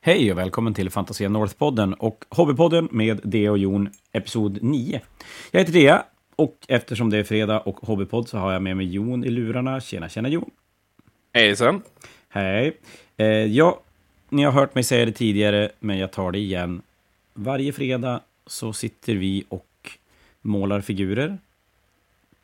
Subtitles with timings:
[0.00, 5.00] Hej och välkommen till Fantasia North-podden och Hobbypodden med Dea och Jon, episod 9.
[5.50, 6.04] Jag heter Dea
[6.36, 9.80] och eftersom det är fredag och Hobbypodd så har jag med mig Jon i lurarna.
[9.80, 10.50] Tjena, tjena Jon!
[11.32, 11.82] Hejsan!
[12.28, 12.76] Hej!
[13.16, 13.80] Eh, ja,
[14.28, 16.82] ni har hört mig säga det tidigare, men jag tar det igen.
[17.34, 19.90] Varje fredag så sitter vi och
[20.40, 21.38] målar figurer,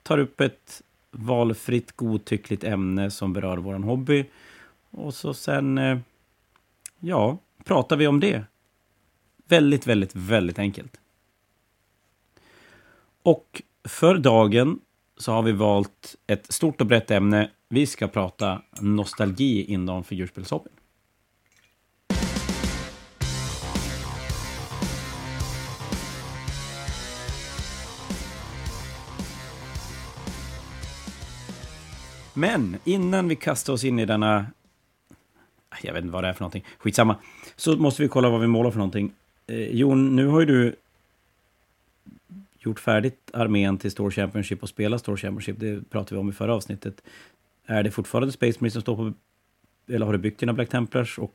[0.02, 4.24] tar upp ett valfritt godtyckligt ämne som berör vår hobby
[4.90, 5.98] och så sen, eh,
[7.00, 8.44] ja, pratar vi om det.
[9.48, 11.00] Väldigt, väldigt, väldigt enkelt.
[13.22, 14.80] Och för dagen
[15.16, 17.50] så har vi valt ett stort och brett ämne.
[17.68, 20.72] Vi ska prata nostalgi inom figurspelshobbyn.
[32.34, 34.46] Men innan vi kastar oss in i denna...
[35.82, 36.64] Jag vet inte vad det är för någonting.
[36.78, 37.16] Skitsamma.
[37.56, 39.12] Så måste vi kolla vad vi målar för någonting.
[39.46, 40.76] Eh, Jon, nu har ju du
[42.58, 45.56] gjort färdigt armén till Store Championship och spelat Store Championship.
[45.60, 47.02] Det pratade vi om i förra avsnittet.
[47.66, 49.12] Är det fortfarande Space Marine som står på...
[49.92, 51.34] Eller har du byggt dina Black Templars och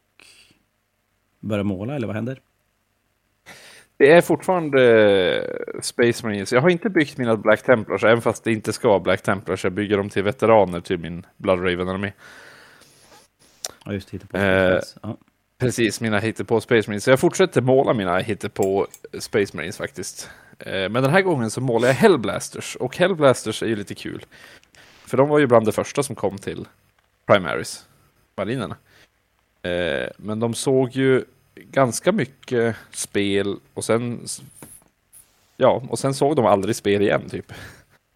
[1.40, 2.42] börjat måla, eller vad händer?
[3.98, 6.54] Det är fortfarande eh, Space Marines.
[6.54, 9.64] Jag har inte byggt mina Black Templars, även fast det inte ska vara Black Templars.
[9.64, 12.12] Jag bygger dem till veteraner till min Blood Raven-armé.
[13.86, 14.38] Ja, just hittepå.
[14.38, 15.18] Eh, ja.
[15.60, 17.04] Precis, mina hittepå Space Marines.
[17.04, 18.88] Så jag fortsätter måla mina hittepå
[19.20, 20.30] Space Marines faktiskt.
[20.60, 22.76] Eh, men den här gången så målar jag Hellblasters.
[22.76, 24.26] Och Hellblasters är ju lite kul.
[25.06, 26.68] För de var ju bland det första som kom till
[27.26, 27.86] Primaries,
[28.36, 28.78] marinerna.
[29.62, 34.28] Eh, men de såg ju ganska mycket spel och sen
[35.58, 37.54] Ja, och sen såg de aldrig spel igen typ.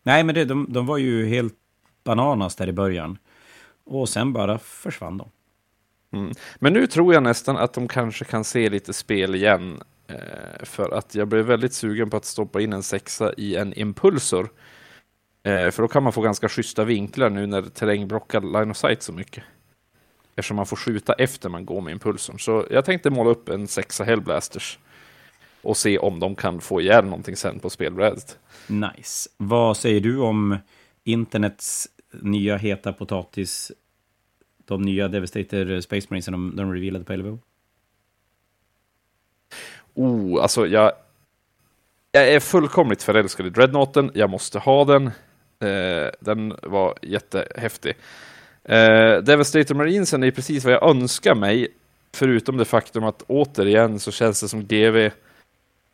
[0.03, 1.53] Nej, men det, de, de var ju helt
[2.03, 3.17] bananas där i början.
[3.83, 5.29] Och sen bara försvann de.
[6.13, 6.33] Mm.
[6.59, 9.83] Men nu tror jag nästan att de kanske kan se lite spel igen.
[10.07, 13.73] Eh, för att jag blev väldigt sugen på att stoppa in en sexa i en
[13.73, 14.49] impulsor.
[15.43, 18.77] Eh, för då kan man få ganska schyssta vinklar nu när terräng blockar line of
[18.77, 19.43] sight så mycket.
[20.35, 22.39] Eftersom man får skjuta efter man går med impulsorn.
[22.39, 24.79] Så jag tänkte måla upp en sexa Hellblasters.
[25.61, 28.37] Och se om de kan få ihjäl någonting sen på spelbrädet.
[28.67, 29.29] Nice.
[29.37, 30.57] Vad säger du om
[31.03, 31.87] internets
[32.21, 33.71] nya heta potatis?
[34.65, 37.39] De nya Devastator eh, Space Marines de, de revealade på LVO?
[39.93, 40.91] Oh, alltså jag...
[42.11, 44.11] Jag är fullkomligt förälskad i Dreadnoughten.
[44.13, 45.07] Jag måste ha den.
[45.59, 47.93] Eh, den var jättehäftig.
[48.63, 51.67] Eh, Devastator Marinesen är precis vad jag önskar mig.
[52.13, 55.09] Förutom det faktum att återigen så känns det som GV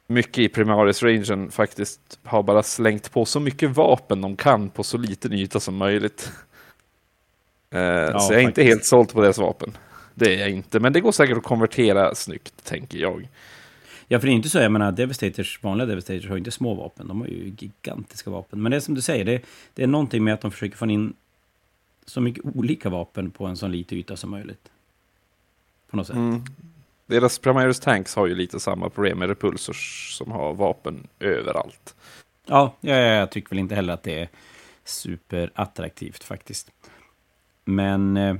[0.08, 4.98] mycket i Primaris-rangen faktiskt har bara slängt på så mycket vapen de kan på så
[4.98, 6.32] liten yta som möjligt.
[7.72, 8.48] Eh, ja, så jag är faktiskt.
[8.48, 9.78] inte helt såld på deras vapen.
[10.14, 13.28] Det är jag inte, men det går säkert att konvertera snyggt, tänker jag.
[14.08, 16.74] Ja, för det är inte så, jag menar, Devastators, vanliga Devastators har ju inte små
[16.74, 18.62] vapen, de har ju gigantiska vapen.
[18.62, 19.42] Men det är som du säger, det,
[19.74, 21.14] det är någonting med att de försöker få in
[22.06, 24.70] så mycket olika vapen på en så liten yta som möjligt.
[25.90, 26.16] På något sätt.
[26.16, 26.44] Mm.
[27.06, 31.96] Deras Primaris Tanks har ju lite samma problem med repulsors som har vapen överallt.
[32.46, 34.30] Ja, jag, jag tycker väl inte heller att det är
[34.84, 36.72] superattraktivt faktiskt.
[37.70, 38.18] Men...
[38.18, 38.36] Eh,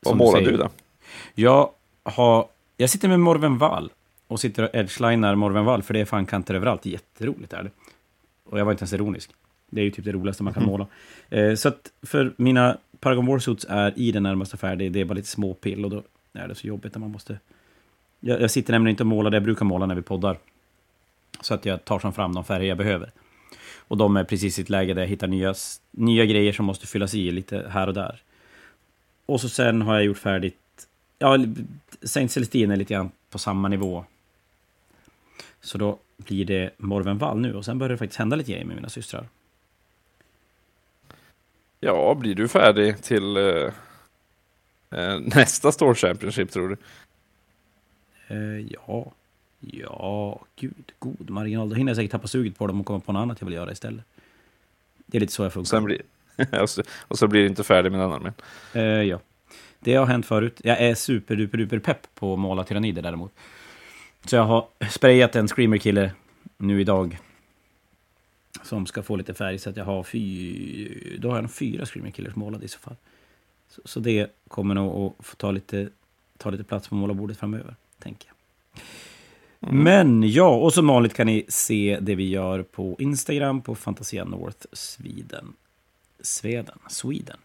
[0.00, 0.68] Vad målar du då?
[1.34, 1.70] Jag,
[2.02, 3.92] har, jag sitter med Morven Wall
[4.26, 6.86] och sitter och edgelinar Morven Wall, för det är fan kanter överallt.
[6.86, 7.70] Jätteroligt är det.
[8.44, 9.30] Och jag var inte ens ironisk.
[9.70, 10.70] Det är ju typ det roligaste man kan mm.
[10.72, 10.86] måla.
[11.28, 14.92] Eh, så att för mina Paragon Warsuits är i det närmaste färdig.
[14.92, 17.38] Det är bara lite småpill och då är det så jobbigt när man måste...
[18.20, 20.38] Jag, jag sitter nämligen inte och målar det jag brukar måla när vi poddar.
[21.40, 23.10] Så att jag tar som fram de färger jag behöver.
[23.88, 25.54] Och de är precis i ett läge där jag hittar nya,
[25.90, 28.22] nya grejer som måste fyllas i lite här och där.
[29.26, 30.56] Och så sen har jag gjort färdigt...
[31.18, 31.38] Ja,
[32.02, 34.04] Saint Celestine är lite grann på samma nivå.
[35.60, 38.64] Så då blir det Morven Wall nu och sen börjar det faktiskt hända lite grejer
[38.64, 39.28] med mina systrar.
[41.80, 43.72] Ja, blir du färdig till uh,
[44.94, 46.76] uh, nästa Store Championship tror du?
[48.34, 49.12] Uh, ja,
[49.60, 51.68] ja, gud, god marginal.
[51.68, 53.54] Då hinner jag säkert tappa suget på dem och komma på något annat jag vill
[53.54, 54.04] göra istället.
[55.06, 55.80] Det är lite så jag funkar.
[55.80, 56.02] Blir,
[57.08, 59.08] och, så, blir du inte färdig med den armén?
[59.08, 59.20] ja,
[59.80, 60.60] det har hänt förut.
[60.64, 63.32] Jag är super, duper, duper pepp på att måla tyrannider däremot.
[64.24, 66.12] Så jag har sprayat en Screamer-kille
[66.56, 67.18] nu idag
[68.62, 69.58] som ska få lite färg.
[69.58, 72.78] Så att jag har fy, då har jag nog fyra Screaming Killers målade i så
[72.78, 72.96] fall.
[73.68, 75.88] Så, så, det kommer nog att få ta lite,
[76.36, 78.36] ta lite plats på målarbordet framöver, tänker jag.
[79.60, 79.82] Mm.
[79.82, 84.24] Men ja, och som vanligt kan ni se det vi gör på Instagram på Fantasia
[84.24, 85.52] North Sweden.
[86.20, 86.78] Sweden.
[86.88, 87.36] Sweden.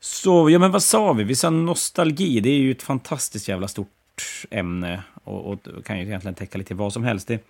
[0.00, 1.24] Så, ja men vad sa vi?
[1.24, 5.02] Vi sa nostalgi, det är ju ett fantastiskt jävla stort ämne.
[5.24, 7.28] Och, och kan ju egentligen täcka lite vad som helst.
[7.28, 7.44] Det,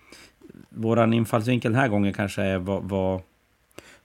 [0.69, 3.21] våran infallsvinkel den här gången kanske är vad, vad,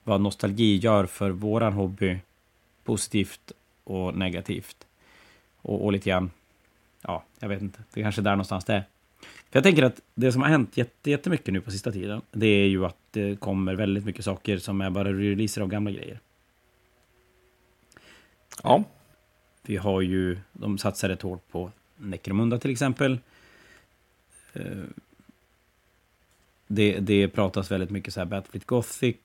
[0.03, 2.17] vad nostalgi gör för våran hobby.
[2.83, 3.51] Positivt
[3.83, 4.87] och negativt.
[5.61, 6.31] Och, och lite grann,
[7.01, 7.79] ja, jag vet inte.
[7.93, 8.83] Det är kanske är där någonstans det är.
[9.49, 12.67] För jag tänker att det som har hänt jättemycket nu på sista tiden, det är
[12.67, 16.19] ju att det kommer väldigt mycket saker som är bara releaser av gamla grejer.
[18.63, 18.83] Ja.
[19.61, 23.19] Vi har ju, de satsar rätt hårt på Necromunda till exempel.
[24.53, 24.83] Eh,
[26.67, 29.15] det, det pratas väldigt mycket så här Battlefield Gothic.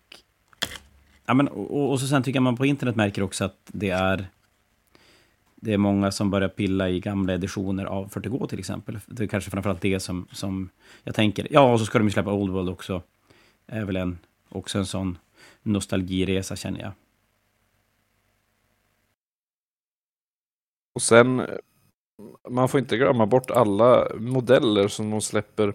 [1.26, 3.90] Ja, men, och, och så sen tycker jag man på internet märker också att det
[3.90, 4.28] är
[5.64, 8.98] det är många som börjar pilla i gamla editioner av 40K till exempel.
[9.06, 10.70] Det är kanske framförallt det som, som
[11.02, 11.46] jag tänker.
[11.50, 13.02] Ja, och så ska de ju släppa Old World också.
[13.66, 14.18] är väl en,
[14.48, 15.18] också en sån
[15.62, 16.92] nostalgiresa känner jag.
[20.94, 21.46] Och sen,
[22.48, 25.74] man får inte glömma bort alla modeller som de släpper.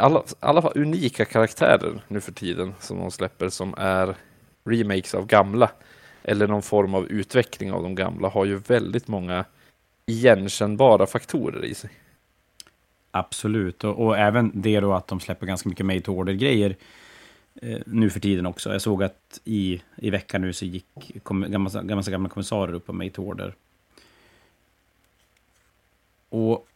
[0.00, 4.16] Alla, alla unika karaktärer nu för tiden som de släpper som är
[4.64, 5.70] remakes av gamla.
[6.28, 9.44] Eller någon form av utveckling av de gamla har ju väldigt många
[10.06, 11.90] igenkännbara faktorer i sig.
[13.10, 16.76] Absolut, och, och även det då att de släpper ganska mycket made to order-grejer
[17.62, 18.72] eh, nu för tiden också.
[18.72, 20.86] Jag såg att i, i veckan nu så gick
[21.22, 23.54] kom, gamla, gamla, gamla upp på made to order.
[26.28, 26.66] Och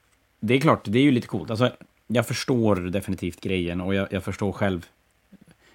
[0.41, 1.51] det är klart, det är ju lite coolt.
[1.51, 1.73] Alltså,
[2.07, 4.87] jag förstår definitivt grejen och jag, jag förstår själv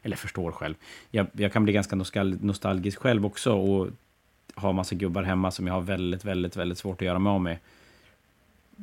[0.06, 0.76] eller förstår själv.
[1.12, 3.88] Jag, jag kan bli ganska nostalgisk själv också och
[4.56, 7.42] ha massa gubbar hemma som jag har väldigt, väldigt, väldigt svårt att göra mig av
[7.42, 7.58] med.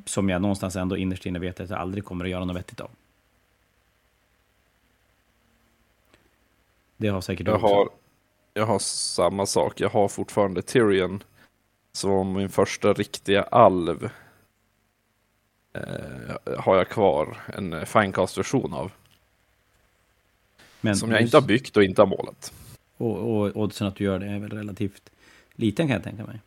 [0.04, 2.80] Som jag någonstans ändå innerst inne vet att jag aldrig kommer att göra något vettigt
[2.80, 2.90] av.
[6.96, 7.88] Det har säkert jag har,
[8.54, 9.80] jag har samma sak.
[9.80, 11.22] Jag har fortfarande Tyrion
[11.92, 14.10] som min första riktiga alv.
[15.72, 18.92] Eh, har jag kvar en Finecast-version av.
[20.84, 22.52] Men som jag inte har byggt och inte har målat.
[22.96, 25.10] Och, och oddsen att du gör det är väl relativt
[25.54, 26.40] liten kan jag tänka mig.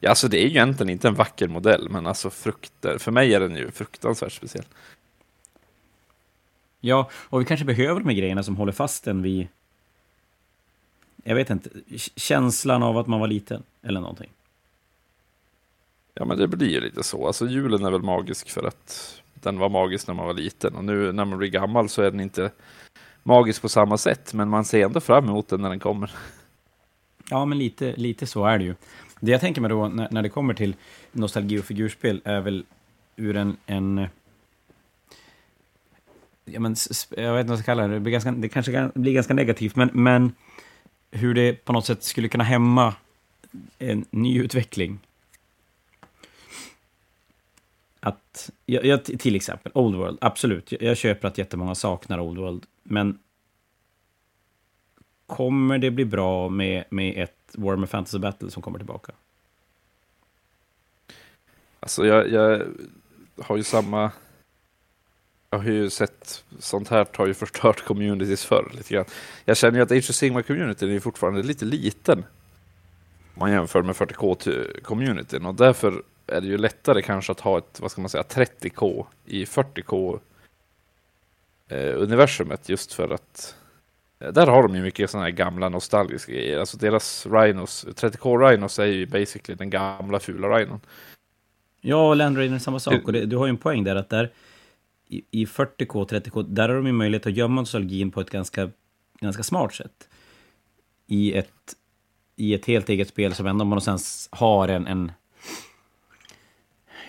[0.00, 3.34] Ja, alltså det är ju egentligen inte en vacker modell, men alltså frukter, för mig
[3.34, 4.64] är den ju fruktansvärt speciell.
[6.80, 9.48] Ja, och vi kanske behöver de här grejerna som håller fast en vid,
[11.24, 11.70] jag vet inte,
[12.16, 14.30] känslan av att man var liten eller någonting.
[16.14, 17.26] Ja, men det blir ju lite så.
[17.26, 20.84] Alltså julen är väl magisk för att den var magisk när man var liten och
[20.84, 22.50] nu när man blir gammal så är den inte
[23.28, 26.10] magisk på samma sätt, men man ser ändå fram emot den när den kommer.
[27.30, 28.74] Ja, men lite, lite så är det ju.
[29.20, 30.74] Det jag tänker mig då när, när det kommer till
[31.12, 32.64] nostalgi och figurspel är väl
[33.16, 34.06] ur en, en
[36.44, 36.76] ja, men,
[37.10, 39.34] jag vet inte vad jag ska kalla det, det, blir ganska, det kanske blir ganska
[39.34, 40.32] negativt, men, men
[41.10, 42.94] hur det på något sätt skulle kunna hämma
[43.78, 44.98] en ny utveckling.
[48.08, 52.38] Att, jag, jag, till exempel, Old World, absolut, jag, jag köper att jättemånga saknar Old
[52.38, 53.18] World, men
[55.26, 59.12] kommer det bli bra med, med ett Warhammer Fantasy Battle som kommer tillbaka?
[61.80, 62.66] Alltså jag, jag
[63.40, 64.10] har ju samma...
[65.50, 69.04] Jag har ju sett sånt här har ju förstört communities förr lite grann.
[69.44, 72.18] Jag känner ju att Age of Sigma-communityn är fortfarande lite liten.
[72.18, 77.80] Om man jämför med 40K-communityn och därför är det ju lättare kanske att ha ett,
[77.80, 80.20] vad ska man säga, 30K i 40K
[81.68, 83.56] eh, universumet just för att
[84.18, 86.58] eh, där har de ju mycket sådana här gamla nostalgiska grejer.
[86.58, 90.80] Alltså deras Rhinos, 30K Rhinos är ju basically den gamla fula Rhinon.
[91.80, 93.04] Ja, och Land Rainer är samma sak.
[93.04, 94.32] Och det, du har ju en poäng där att där
[95.08, 98.70] i, i 40K, 30K, där har de ju möjlighet att gömma nostalgin på ett ganska,
[99.20, 100.08] ganska smart sätt.
[101.06, 101.74] I ett,
[102.36, 105.12] I ett helt eget spel som ändå någonstans har en, en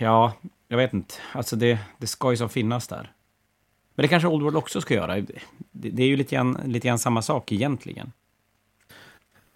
[0.01, 0.33] Ja,
[0.67, 1.15] jag vet inte.
[1.31, 3.11] Alltså det, det ska ju som finnas där.
[3.95, 5.21] Men det kanske Old World också ska göra.
[5.21, 5.39] Det,
[5.71, 8.11] det är ju lite grann, lite grann samma sak egentligen.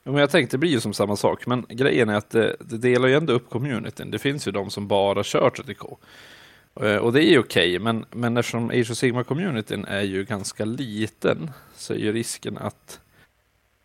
[0.04, 2.78] Men jag tänkte det blir ju som samma sak, men grejen är att det, det
[2.78, 4.12] delar ju ändå upp communityn.
[4.12, 5.98] Det finns ju de som bara kör 30K.
[6.82, 10.26] Eh, och det är ju okej, okay, men, men eftersom Age of Sigma-communityn är ju
[10.26, 13.00] ganska liten så är ju risken att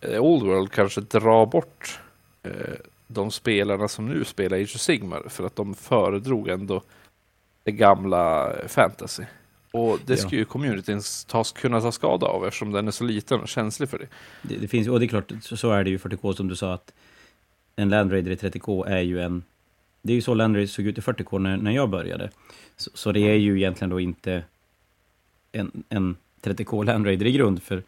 [0.00, 2.00] eh, Old World kanske drar bort
[2.43, 2.53] eh,
[3.09, 6.83] de spelarna som nu spelar Age of Sigmar för att de föredrog ändå
[7.62, 9.25] det gamla fantasy.
[9.73, 13.41] Och det ska ju communityn tas, kunna ta skada av eftersom den är så liten
[13.41, 14.09] och känslig för det.
[14.43, 16.57] Det, det finns, och det är klart, så, så är det ju 40K som du
[16.57, 16.93] sa att
[17.77, 19.43] en Land Raider i 30K är ju en...
[20.03, 22.31] Det är ju så Land Raider såg ut i 40K när, när jag började.
[22.77, 24.45] Så, så, det är ju egentligen då inte
[25.53, 27.83] en, en 30K Land Raider i grund, för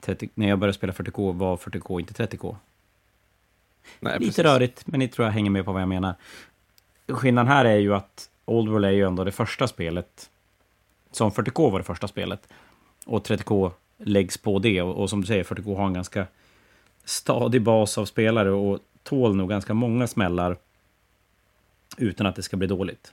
[0.00, 2.56] 30, när jag började spela 40K var 40K inte 30K.
[4.00, 4.44] Nej, Lite precis.
[4.44, 6.14] rörigt, men ni tror jag hänger med på vad jag menar.
[7.08, 10.30] Skillnaden här är ju att Old World är ju ändå det första spelet,
[11.10, 12.48] som 40K var det första spelet,
[13.06, 14.82] och 30K läggs på det.
[14.82, 16.26] Och, och som du säger, 40K har en ganska
[17.04, 20.56] stadig bas av spelare och tål nog ganska många smällar
[21.96, 23.12] utan att det ska bli dåligt.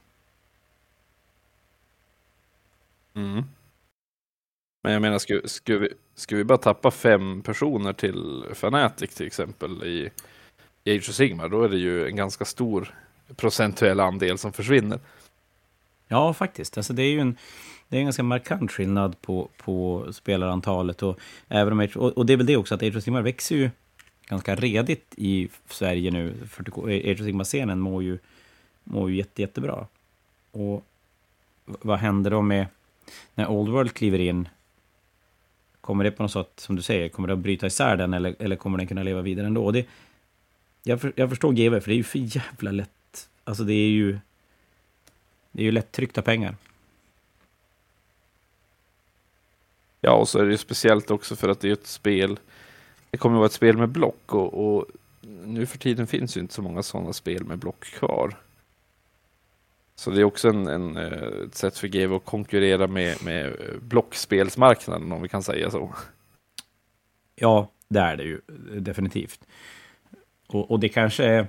[3.16, 3.44] Mm.
[4.84, 9.28] Men jag menar, ska, ska, vi, ska vi bara tappa fem personer till Fanatic till
[9.28, 10.10] exempel i, i
[10.86, 12.96] Age of Sigmar, då är det ju en ganska stor
[13.36, 15.00] procentuell andel som försvinner.
[16.08, 16.78] Ja, faktiskt.
[16.78, 17.38] Alltså, det är ju en,
[17.90, 21.04] det är en ganska markant skillnad på, på spelarantalet.
[21.04, 23.22] Och, även om, Age- och, och det är väl det också, att Age of Sigmar
[23.22, 23.70] växer ju
[24.28, 26.34] ganska redigt i Sverige nu.
[26.48, 26.72] 40,
[27.12, 28.18] Age of Sigmar-scenen mår ju,
[28.84, 29.88] mår ju jätte, jättebra.
[30.52, 30.86] Och
[31.66, 32.68] vad händer då med
[33.36, 34.48] när Old World kliver in?
[35.82, 38.36] Kommer det på något sätt, som du säger, kommer det att bryta isär den eller,
[38.40, 39.66] eller kommer den kunna leva vidare ändå?
[39.66, 39.86] Och Det,
[40.84, 43.30] jag, för, jag förstår GW, för det är ju för jävla lätt.
[43.44, 44.20] Alltså det är ju...
[45.52, 46.56] Det är ju lättryckta pengar.
[50.02, 52.40] Ja, och så är det ju speciellt också för att det är ett spel.
[53.10, 54.86] Det kommer att vara ett spel med block och, och
[55.46, 58.36] nu för tiden finns ju inte så många sådana spel med block kvar.
[59.96, 63.46] Så det är också en, en, eh, ett sätt för GW att konkurrera med, med
[63.46, 65.96] eh, blockspelsmarknaden om vi kan säga så.
[67.36, 68.42] Ja, det är det ju
[68.80, 69.40] definitivt.
[70.48, 71.48] Och, och det kanske är...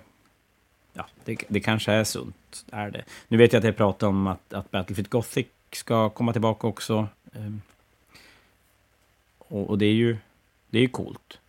[0.92, 3.04] Ja, det, det kanske är sunt, är det.
[3.28, 7.08] Nu vet jag att jag pratade om att, att Battlefield Gothic ska komma tillbaka också.
[7.32, 7.62] Ehm,
[9.38, 10.16] och, och det är ju
[10.74, 11.40] det är ju coolt.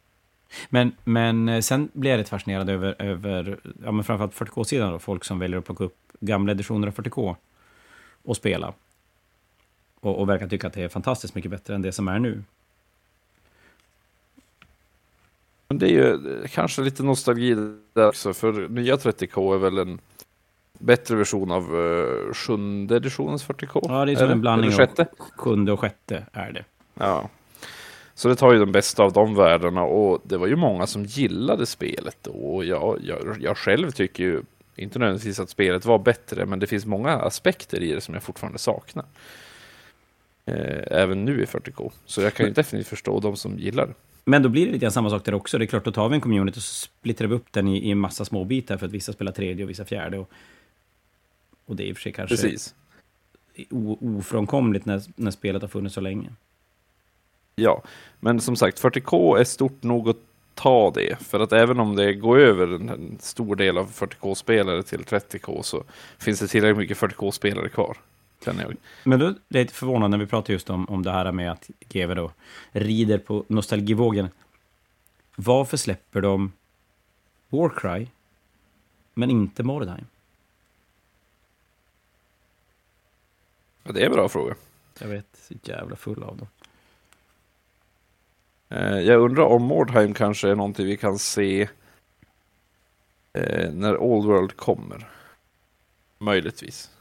[0.69, 4.99] Men, men eh, sen blir jag rätt fascinerad över, över ja, men framförallt 40K-sidan då,
[4.99, 7.35] folk som väljer att plocka upp gamla editioner av 40K
[8.23, 8.73] och spela.
[9.99, 12.43] Och, och verkar tycka att det är fantastiskt mycket bättre än det som är nu.
[15.67, 17.55] Men det är ju eh, kanske lite nostalgi
[17.93, 20.00] där också, för nya 30K är väl en
[20.79, 23.79] bättre version av uh, sjunde editionens 40K?
[23.84, 25.05] Ja, det är som en blandning av
[25.38, 26.63] sjunde och sjätte är det.
[26.93, 27.29] Ja.
[28.13, 31.05] Så det tar ju de bästa av de världarna och det var ju många som
[31.05, 32.31] gillade spelet då.
[32.31, 34.41] Och jag, jag, jag själv tycker ju
[34.75, 38.24] inte nödvändigtvis att spelet var bättre, men det finns många aspekter i det som jag
[38.24, 39.05] fortfarande saknar.
[40.45, 41.91] Eh, även nu i 40K.
[42.05, 43.93] Så jag kan ju definitivt förstå de som gillar det.
[44.25, 45.58] Men då blir det lite samma sak där också.
[45.58, 47.77] Det är klart, då tar vi en community och så splittrar vi upp den i,
[47.77, 50.17] i en massa små bitar för att vissa spelar tredje och vissa fjärde.
[50.17, 50.29] Och,
[51.65, 52.75] och det är i och för sig kanske Precis.
[53.70, 56.29] o, ofrånkomligt när, när spelet har funnits så länge.
[57.55, 57.84] Ja,
[58.20, 60.17] men som sagt 40K är stort nog att
[60.53, 61.20] ta det.
[61.20, 65.84] För att även om det går över en stor del av 40K-spelare till 30K så
[66.17, 67.98] finns det tillräckligt mycket 40K-spelare kvar.
[68.45, 68.75] Känner jag.
[69.03, 71.51] Men då är det lite förvånande när vi pratar just om, om det här med
[71.51, 72.31] att GW då
[72.71, 74.29] rider på nostalgivågen.
[75.35, 76.51] Varför släpper de
[77.49, 78.07] Warcry,
[79.13, 80.05] men inte Mordheim?
[83.83, 84.55] Ja, det är en bra fråga.
[84.99, 86.47] Jag vet, så jävla full av dem.
[88.69, 91.69] Eh, Jag undrar om Mordheim kanske är någonting vi kan se
[93.33, 95.07] eh, när Old World kommer.
[96.17, 96.91] Möjligtvis.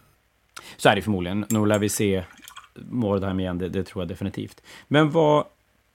[0.76, 1.46] Så är det förmodligen.
[1.50, 2.24] Nu lär vi se
[2.74, 4.62] Mordheim igen, det, det tror jag definitivt.
[4.88, 5.44] Men vad,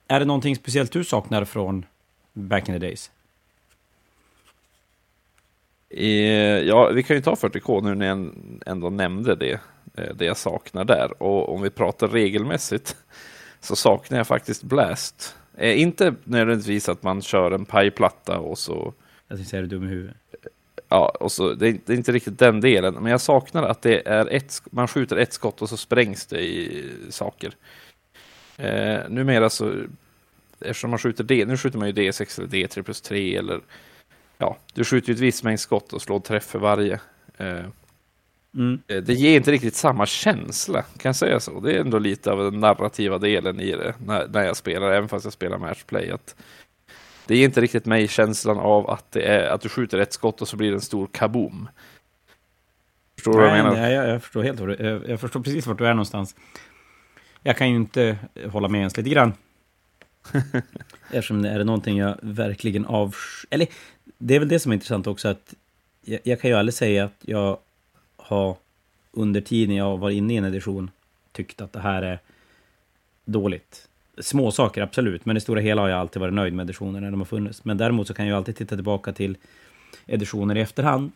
[0.08, 1.86] är det någonting speciellt du saknar från
[2.32, 3.10] back in the days?
[6.66, 8.32] Ja, vi kan ju ta 40K nu när jag
[8.66, 9.60] ändå nämnde det.
[9.94, 11.22] eh, Det jag saknar där.
[11.22, 12.96] Och om vi pratar regelmässigt
[13.60, 15.36] så saknar jag faktiskt Blast.
[15.56, 18.94] Eh, Inte nödvändigtvis att man kör en pajplatta och så
[19.28, 20.16] Jag tänkte säga, är du dum i huvudet?
[20.90, 23.82] Ja, och så, det, är, det är inte riktigt den delen, men jag saknar att
[23.82, 27.52] det är ett, man skjuter ett skott och så sprängs det i saker.
[28.56, 29.72] Eh, numera så,
[30.60, 33.60] eftersom man skjuter D, nu skjuter man ju D6 eller D3 plus 3 eller
[34.38, 37.00] ja, du skjuter ju ett visst mängd skott och slår träff för varje.
[37.36, 37.64] Eh,
[38.54, 38.80] Mm.
[38.88, 41.60] eh, det ger inte riktigt samma känsla, kan jag säga så?
[41.60, 45.08] Det är ändå lite av den narrativa delen i det när, när jag spelar, även
[45.08, 46.10] fast jag spelar matchplay.
[46.10, 46.36] Att
[47.30, 50.42] det ger inte riktigt mig känslan av att, det är, att du skjuter ett skott
[50.42, 51.68] och så blir det en stor kaboom.
[53.14, 53.72] Förstår du vad jag menar?
[53.72, 56.36] nej, jag, jag förstår helt jag, jag förstår precis vart du är någonstans.
[57.42, 58.18] Jag kan ju inte
[58.48, 59.32] hålla med ens lite grann.
[61.10, 63.46] Eftersom det är någonting jag verkligen avs...
[63.50, 63.68] Eller,
[64.18, 65.54] det är väl det som är intressant också att
[66.04, 67.58] jag, jag kan ju aldrig säga att jag
[68.16, 68.56] har
[69.10, 70.90] under tiden jag var inne i en edition
[71.32, 72.18] tyckt att det här är
[73.24, 73.88] dåligt.
[74.20, 77.10] Små saker, absolut, men i stora hela har jag alltid varit nöjd med editioner när
[77.10, 77.64] de har funnits.
[77.64, 79.36] Men däremot så kan jag alltid titta tillbaka till
[80.06, 81.12] editioner i efterhand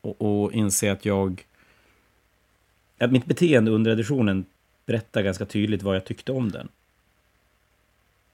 [0.00, 1.46] och, och inse att jag...
[2.98, 4.44] Att mitt beteende under editionen
[4.86, 6.68] berättar ganska tydligt vad jag tyckte om den.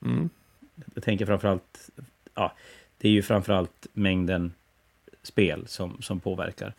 [0.05, 0.31] Mm.
[0.95, 1.91] Jag tänker framförallt...
[2.35, 2.53] Ja,
[2.99, 4.53] det är ju framförallt mängden
[5.23, 6.75] spel som, som påverkar.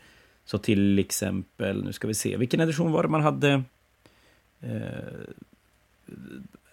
[0.46, 3.64] Så till exempel, nu ska vi se, vilken edition var det man hade?
[4.62, 5.30] Eh,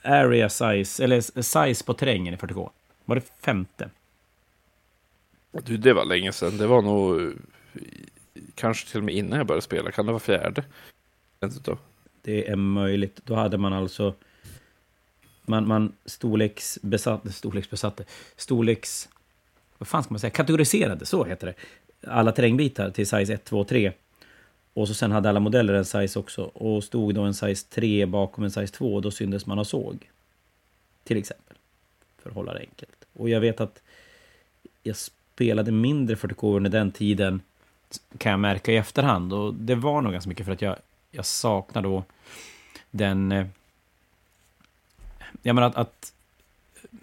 [0.06, 2.70] area size, eller size på terrängen i 40K.
[3.04, 3.90] Var det femte?
[5.52, 6.56] Du, det var länge sedan.
[6.56, 7.32] Det var nog
[8.54, 9.90] kanske till och med innan jag började spela.
[9.90, 10.64] Kan det vara fjärde?
[12.22, 13.20] Det är möjligt.
[13.24, 14.14] Då hade man alltså
[15.46, 18.04] man, man storleksbesatte, storleksbesatte,
[18.36, 19.08] storleks...
[19.78, 20.30] Vad fan ska man säga?
[20.30, 21.54] Kategoriserade, så heter det.
[22.10, 23.92] Alla terrängbitar till size 1, 2, 3.
[24.76, 26.42] Och så sen hade alla modeller en size också.
[26.42, 30.10] Och stod då en size 3 bakom en size 2, då syntes man och såg.
[31.04, 31.56] Till exempel.
[32.18, 33.04] För att hålla det enkelt.
[33.12, 33.82] Och jag vet att
[34.82, 37.40] jag spelade mindre 40K under den tiden,
[38.18, 39.32] kan jag märka i efterhand.
[39.32, 40.76] Och det var nog ganska mycket för att jag,
[41.10, 42.04] jag saknar då
[42.90, 43.46] den eh,
[45.42, 46.12] jag menar att, att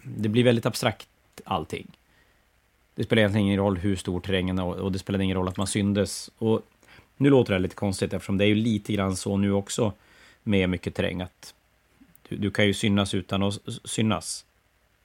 [0.03, 1.07] det blir väldigt abstrakt
[1.43, 1.87] allting.
[2.95, 5.57] Det spelar egentligen ingen roll hur stor terrängen är och det spelade ingen roll att
[5.57, 6.31] man syndes.
[6.37, 6.61] Och
[7.23, 9.93] nu låter det lite konstigt eftersom det är ju lite grann så nu också
[10.43, 11.53] med mycket terräng att
[12.29, 14.45] du, du kan ju synas utan att synas.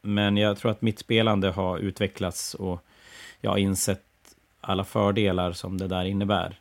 [0.03, 2.85] Men jag tror att mitt spelande har utvecklats och
[3.41, 4.03] jag har insett
[4.61, 6.61] alla fördelar som det där innebär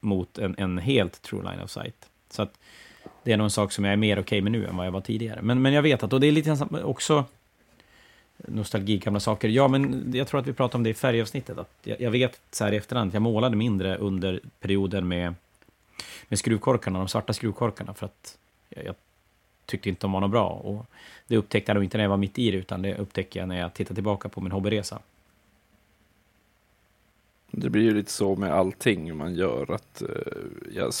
[0.00, 2.10] mot en, en helt true line of sight.
[2.30, 2.58] Så att
[3.22, 4.86] det är nog en sak som jag är mer okej okay med nu än vad
[4.86, 5.42] jag var tidigare.
[5.42, 7.24] Men, men jag vet att, och det är lite också
[8.46, 9.48] nostalgi, gamla saker.
[9.48, 11.58] Ja, men jag tror att vi pratade om det i färgavsnittet.
[11.58, 15.34] Att jag, jag vet så här i efterhand, jag målade mindre under perioden med,
[16.28, 18.38] med skruvkorkarna, de svarta skruvkorkarna, för att
[18.68, 18.94] jag, jag
[19.66, 20.48] tyckte inte de var något bra.
[20.48, 20.86] Och
[21.26, 23.48] det upptäckte jag nog inte när jag var mitt i det, utan det upptäckte jag
[23.48, 24.98] när jag tittar tillbaka på min hobbyresa.
[27.50, 29.74] Det blir ju lite så med allting man gör.
[29.74, 30.08] att uh,
[30.74, 30.92] jag,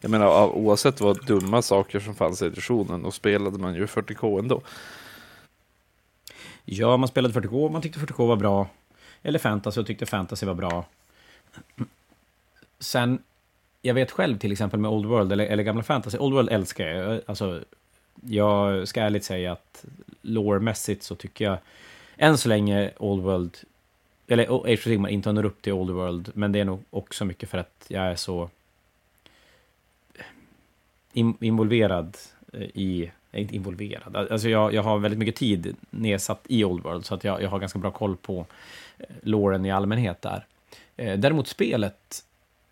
[0.00, 4.38] jag menar oavsett vad dumma saker som fanns i editionen, då spelade man ju 40K
[4.38, 4.62] ändå.
[6.68, 8.68] Ja, man spelade 40K, man tyckte 40K var bra.
[9.22, 10.84] Eller fantasy och tyckte fantasy var bra.
[12.78, 13.18] Sen,
[13.82, 16.18] jag vet själv till exempel med Old World, eller, eller gamla fantasy.
[16.18, 17.20] Old World älskar jag.
[17.26, 17.64] Alltså,
[18.22, 19.84] jag ska ärligt säga att
[20.22, 21.58] lore-mässigt så tycker jag
[22.16, 23.56] än så länge Old World
[24.26, 27.24] eller Age of Sigmar inte når upp till Old World, men det är nog också
[27.24, 28.50] mycket för att jag är så
[31.40, 32.16] involverad
[32.52, 36.82] eh, i, är inte involverad, alltså jag, jag har väldigt mycket tid nedsatt i Old
[36.82, 38.46] World, så att jag, jag har ganska bra koll på
[38.98, 40.46] eh, låren i allmänhet där.
[40.96, 42.24] Eh, däremot spelet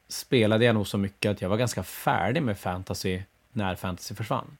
[0.08, 3.22] spelade jag nog så mycket att jag var ganska färdig med fantasy
[3.52, 4.56] när fantasy försvann.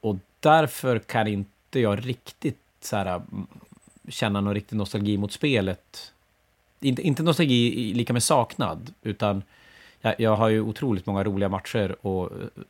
[0.00, 3.46] Och därför kan inte jag riktigt så här, mm,
[4.08, 6.12] känna någon riktig nostalgi mot spelet.
[6.80, 9.42] Inte, inte nostalgi lika med saknad, utan
[10.00, 12.62] jag, jag har ju otroligt många roliga matcher och eh,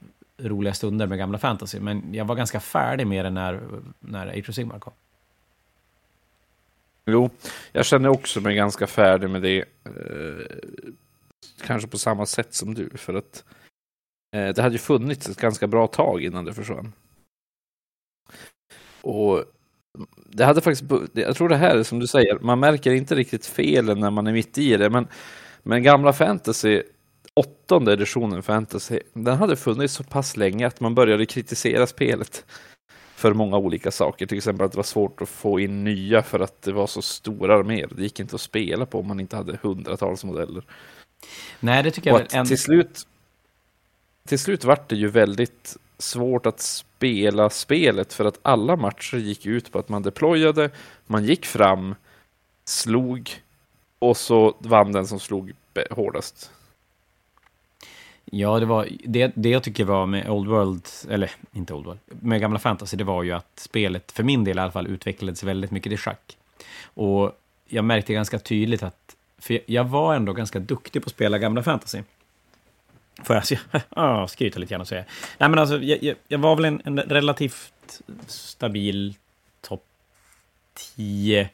[0.42, 3.60] roliga stunder med gamla fantasy, men jag var ganska färdig med det när,
[4.00, 4.92] när Age of Sigmar kom.
[7.06, 7.30] Jo,
[7.72, 9.64] jag känner också mig ganska färdig med det.
[9.84, 10.46] Eh,
[11.66, 13.44] kanske på samma sätt som du, för att
[14.36, 16.92] eh, det hade ju funnits ett ganska bra tag innan det försvann.
[19.00, 19.44] Och
[20.26, 23.46] det hade faktiskt, jag tror det här är som du säger, man märker inte riktigt
[23.46, 25.08] felen när man är mitt i det, men,
[25.62, 26.82] men gamla fantasy,
[27.34, 32.44] åttonde editionen fantasy, den hade funnits så pass länge att man började kritisera spelet
[33.16, 36.40] för många olika saker, till exempel att det var svårt att få in nya för
[36.40, 37.88] att det var så stora arméer.
[37.96, 40.64] Det gick inte att spela på om man inte hade hundratals modeller.
[41.60, 42.34] Nej, det tycker jag.
[42.34, 42.46] En...
[42.46, 43.06] till slut,
[44.28, 49.46] till slut vart det ju väldigt svårt att spela spelet för att alla matcher gick
[49.46, 50.70] ut på att man deployade,
[51.06, 51.94] man gick fram,
[52.64, 53.30] slog
[53.98, 55.52] och så vann den som slog
[55.90, 56.50] hårdast.
[58.24, 62.00] Ja, det var det, det jag tycker var med Old World, eller inte Old World,
[62.06, 65.42] med gamla fantasy, det var ju att spelet, för min del i alla fall, utvecklades
[65.42, 66.36] väldigt mycket till schack.
[66.84, 71.38] Och jag märkte ganska tydligt att, för jag var ändå ganska duktig på att spela
[71.38, 72.02] gamla fantasy.
[73.22, 73.44] Får jag
[73.96, 75.04] ja, skryta lite grann och säga.
[75.38, 79.14] Nej, men alltså, jag, jag, jag var väl en, en relativt stabil
[79.60, 79.84] topp
[80.96, 81.48] 10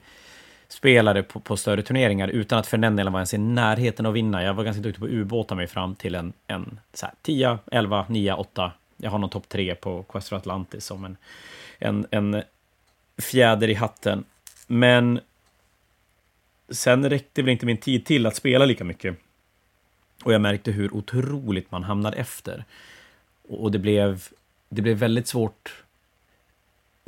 [0.68, 4.14] spelare på, på, större turneringar utan att för den delen vara ens i närheten att
[4.14, 4.42] vinna.
[4.42, 7.58] Jag var ganska duktig på att ubåta mig fram till en, en så här, 10,
[7.72, 8.72] 11, 9, 8.
[8.96, 11.16] Jag har någon topp 3 på Quest for Atlantis som en,
[11.78, 12.42] en, en
[13.18, 14.24] fjäder i hatten.
[14.66, 15.20] Men
[16.68, 19.16] sen räckte väl inte min tid till att spela lika mycket.
[20.24, 22.64] Och jag märkte hur otroligt man hamnade efter.
[23.48, 24.28] Och det blev,
[24.68, 25.84] det blev väldigt svårt.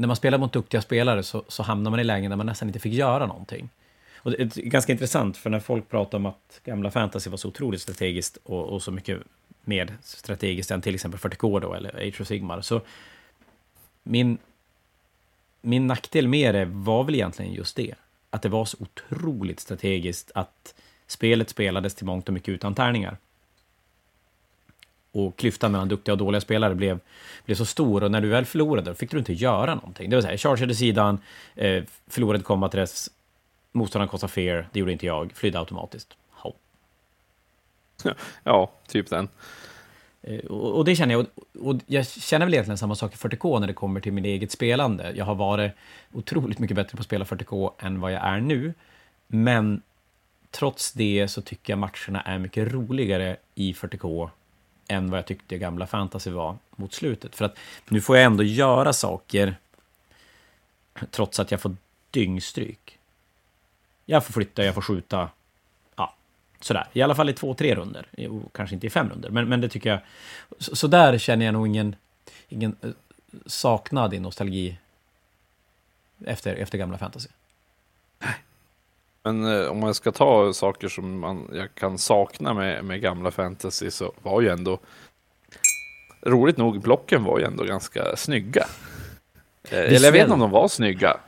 [0.01, 2.69] När man spelar mot duktiga spelare så, så hamnar man i lägen där man nästan
[2.69, 3.69] inte fick göra någonting.
[4.17, 7.49] Och det är ganska intressant, för när folk pratar om att gamla fantasy var så
[7.49, 9.19] otroligt strategiskt och, och så mycket
[9.65, 12.81] mer strategiskt än till exempel 40K då, eller Age of Sigmar, så
[14.03, 14.39] min,
[15.61, 17.95] min nackdel med det var väl egentligen just det.
[18.31, 20.75] att det var så otroligt strategiskt att
[21.07, 23.17] spelet spelades till mångt och mycket utan tärningar.
[25.13, 27.01] Och klyftan mellan duktiga och dåliga spelare blev,
[27.45, 30.11] blev så stor och när du väl förlorade fick du inte göra någonting.
[30.11, 31.19] Det vill säga, chargeade sidan,
[31.55, 33.11] eh, förlorade combat res,
[33.73, 36.17] motståndaren kostade fear, det gjorde inte jag, flydde automatiskt.
[36.31, 36.53] Ho.
[38.45, 39.29] Ja, typ den.
[40.23, 41.27] Eh, och, och, det känner jag,
[41.61, 44.53] och jag känner väl egentligen samma sak i 40K när det kommer till mitt eget
[44.53, 45.13] spelande.
[45.17, 45.73] Jag har varit
[46.13, 48.75] otroligt mycket bättre på att spela 40K än vad jag är nu.
[49.27, 49.83] Men
[50.51, 54.31] trots det så tycker jag matcherna är mycket roligare i 40K
[54.91, 57.37] än vad jag tyckte gamla fantasy var mot slutet.
[57.37, 59.57] För att nu får jag ändå göra saker
[61.11, 61.77] trots att jag får
[62.11, 62.99] dyngstryk.
[64.07, 65.31] Jag får flytta, jag får skjuta.
[65.97, 66.15] Ja,
[66.61, 66.89] sådär.
[66.93, 68.07] I alla fall i två, tre runder.
[68.53, 70.01] Kanske inte i fem runder, men, men det tycker jag.
[70.59, 71.97] Så, så där känner jag nog ingen,
[72.49, 72.91] ingen eh,
[73.47, 74.79] saknad i nostalgi
[76.27, 77.29] efter, efter gamla fantasy.
[79.23, 83.31] Men eh, om man ska ta saker som man, jag kan sakna med, med gamla
[83.31, 84.79] fantasy så var ju ändå
[86.23, 88.67] roligt nog, blocken var ju ändå ganska snygga.
[89.63, 91.21] Eh, eller jag vet inte om de var snygga.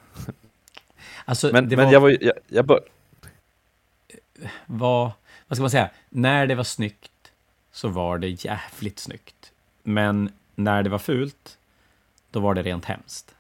[1.25, 1.93] Alltså, men, men var...
[1.93, 2.81] jag var jag, jag bör...
[4.67, 5.11] Vad,
[5.49, 5.91] vad ska man säga?
[6.09, 7.33] När det var snyggt
[7.73, 9.53] så var det jävligt snyggt.
[9.83, 11.59] Men när det var fult,
[12.31, 13.35] då var det rent hemskt.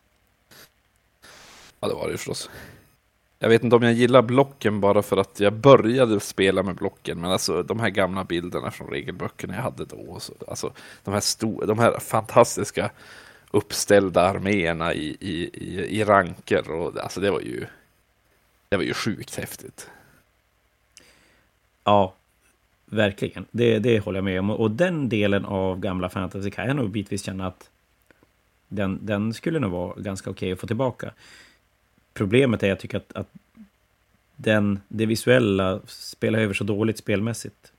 [1.80, 2.50] Ja, det var det förstås.
[3.42, 7.20] Jag vet inte om jag gillar blocken bara för att jag började spela med blocken,
[7.20, 10.72] men alltså de här gamla bilderna från regelböckerna jag hade då, så, alltså
[11.04, 12.90] de här, stor, de här fantastiska
[13.50, 17.66] uppställda arméerna i, i, i, i ranker, och alltså det var ju,
[18.68, 19.90] det var ju sjukt häftigt.
[21.84, 22.14] Ja,
[22.86, 23.46] verkligen.
[23.50, 24.50] Det, det håller jag med om.
[24.50, 27.70] Och den delen av gamla fantasy kan jag nog bitvis känna att
[28.68, 31.12] den, den skulle nog vara ganska okej okay att få tillbaka.
[32.14, 33.28] Problemet är jag tycker att, att
[34.36, 37.72] den, det visuella spelar över så dåligt spelmässigt.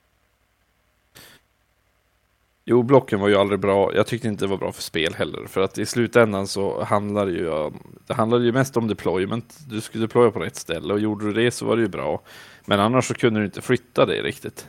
[2.66, 3.94] Jo, blocken var ju aldrig bra.
[3.94, 5.46] Jag tyckte inte det var bra för spel heller.
[5.46, 9.58] För att i slutändan så handlar det ju om, det handlade ju mest om deployment.
[9.68, 12.20] Du skulle deploya på rätt ställe och gjorde du det så var det ju bra.
[12.64, 14.68] Men annars så kunde du inte flytta det riktigt.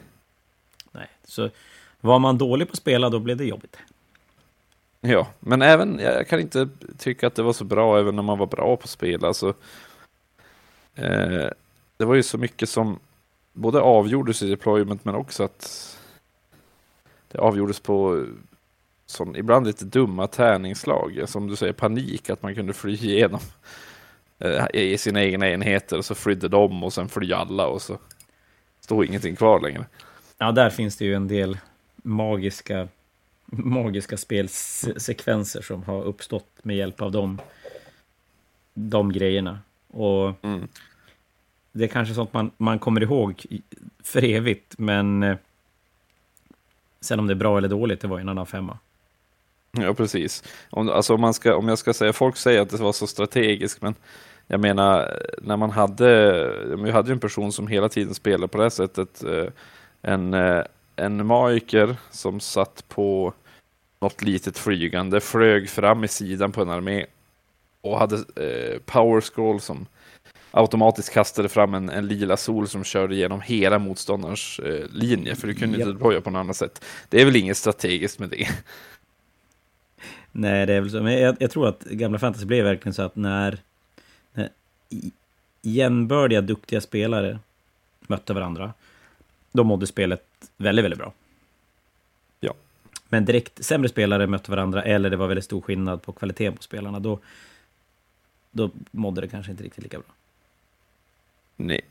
[0.91, 1.49] Nej, så
[2.01, 3.78] var man dålig på att spela då blev det jobbigt.
[5.08, 8.38] Ja, men även, jag kan inte tycka att det var så bra även när man
[8.38, 9.20] var bra på spel.
[9.20, 9.28] spela.
[9.28, 9.54] Alltså,
[10.96, 11.50] eh,
[11.98, 13.00] det var ju så mycket som
[13.54, 15.98] både avgjordes i deployment men också att
[17.32, 18.26] det avgjordes på
[19.06, 21.24] sån, ibland lite dumma tärningsslag.
[21.26, 23.41] Som du säger, panik, att man kunde fly igenom
[24.39, 27.98] eh, i sina egna enheter och så flydde de och sen fly alla och så
[28.80, 29.86] stod ingenting kvar längre.
[30.38, 31.58] Ja, där finns det ju en del
[32.04, 32.88] magiska
[33.45, 37.41] magiska spelsekvenser som har uppstått med hjälp av de,
[38.73, 39.60] de grejerna.
[39.88, 40.67] Och mm.
[41.71, 43.45] det är kanske sånt man, man kommer ihåg
[44.03, 45.38] för evigt, men eh,
[47.01, 48.77] sen om det är bra eller dåligt, det var en annan femma.
[49.71, 50.43] Ja, precis.
[50.69, 53.08] Om, alltså, om, man ska, om jag ska säga, folk säger att det var så
[53.08, 53.95] strategiskt, men
[54.47, 58.58] jag menar, när man hade, vi hade ju en person som hela tiden spelade på
[58.58, 59.47] det här sättet, eh,
[60.01, 60.63] en, eh,
[60.95, 63.34] en magiker som satt på
[63.99, 67.05] något litet flygande, flög fram i sidan på en armé
[67.81, 69.86] och hade eh, power scroll som
[70.51, 75.47] automatiskt kastade fram en, en, lila sol som körde igenom hela motståndarens eh, linje, för
[75.47, 75.88] du kunde yep.
[75.88, 76.86] inte deploya på något annat sätt.
[77.10, 78.47] Det är väl inget strategiskt med det.
[80.31, 81.03] Nej, det är väl så.
[81.03, 83.58] Men jag, jag tror att gamla fantasy blev verkligen så att när,
[84.34, 84.49] när
[85.62, 87.39] jämnbördiga, duktiga spelare
[88.08, 88.73] mötte varandra,
[89.51, 90.23] då mådde spelet
[90.58, 91.13] väldigt, väldigt bra.
[92.39, 92.53] Ja.
[93.10, 96.63] Men direkt sämre spelare mötte varandra, eller det var väldigt stor skillnad på kvaliteten på
[96.63, 97.19] spelarna, då,
[98.51, 100.08] då mådde det kanske inte riktigt lika bra.
[101.55, 101.81] Nej.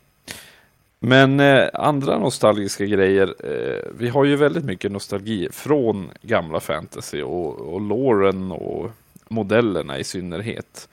[0.98, 3.34] Men eh, andra nostalgiska grejer.
[3.38, 8.90] Eh, vi har ju väldigt mycket nostalgi från gamla fantasy och, och loren och
[9.28, 10.88] modellerna i synnerhet.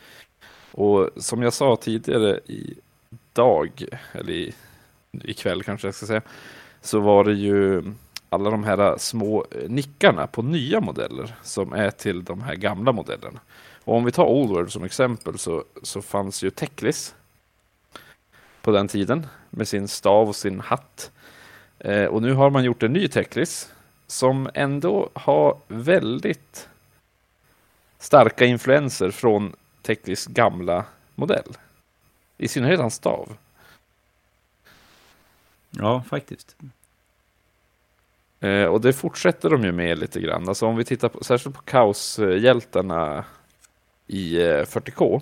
[0.72, 2.74] Och som jag sa tidigare i
[3.34, 4.54] dag, eller i,
[5.12, 6.22] ikväll kanske jag ska säga,
[6.82, 7.84] så var det ju
[8.30, 12.92] alla de här små eh, nickarna på nya modeller som är till de här gamla
[12.92, 13.40] modellerna.
[13.84, 17.16] Och om vi tar Old World som exempel så, så fanns ju Teklis
[18.62, 21.12] på den tiden med sin stav och sin hatt.
[21.80, 23.74] Eh, och nu har man gjort en ny Teklis
[24.08, 26.68] som ändå har väldigt
[28.00, 31.58] starka influenser från Teklis gamla modell.
[32.38, 33.30] I synnerhet hans stav.
[35.72, 36.56] Ja, faktiskt.
[38.40, 40.48] Eh, och det fortsätter de ju med lite grann.
[40.50, 43.26] Alltså om vi tittar på, särskilt på kaoshjältarna
[44.08, 45.22] i eh, 40K.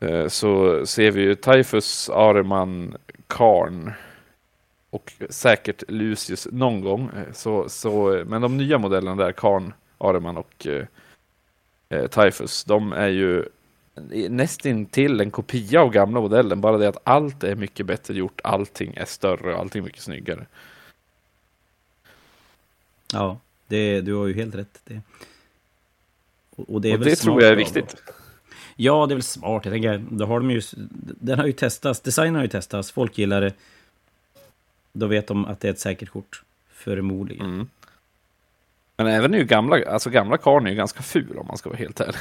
[0.00, 3.92] eh, så ser vi ju Typhus, Areman, Karn
[4.90, 7.10] och säkert Lucius någon gång.
[7.16, 10.86] Eh, så, så, men de nya modellerna där, Karn, Areman och eh,
[11.88, 13.44] eh Typhus, de är ju
[14.28, 18.94] nästintill en kopia av gamla modellen, bara det att allt är mycket bättre gjort, allting
[18.96, 20.46] är större och allting mycket snyggare.
[23.12, 24.80] Ja, det, du har ju helt rätt.
[24.84, 25.00] Det,
[26.50, 27.96] och det, är och det tror jag är viktigt.
[28.76, 29.64] Ja, det är väl smart.
[29.64, 30.62] Jag tänker, då har de ju,
[31.20, 33.52] den har ju testats, designen har ju testats, folk gillar det.
[34.92, 37.46] Då vet de att det är ett säkert kort, förmodligen.
[37.46, 37.68] Mm.
[38.96, 41.78] Men även nu gamla, alltså gamla karn är ju ganska ful om man ska vara
[41.78, 42.20] helt ärlig.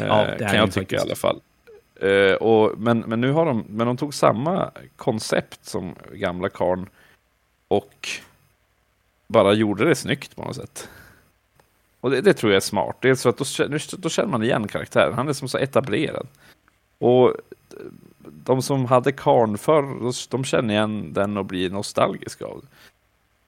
[0.00, 1.04] Ja, det kan jag tycka faktiskt.
[1.04, 1.40] i alla fall.
[2.02, 6.88] Uh, och, men, men nu har de, men de tog samma koncept som gamla karn
[7.68, 8.08] och
[9.26, 10.88] bara gjorde det snyggt på något sätt.
[12.00, 12.96] Och det, det tror jag är smart.
[13.00, 13.44] Dels för att då,
[13.98, 15.14] då känner man igen karaktären.
[15.14, 16.26] Han är som så etablerad.
[16.98, 17.34] Och
[18.44, 22.66] de som hade karn förr, de känner igen den och blir nostalgiska av det.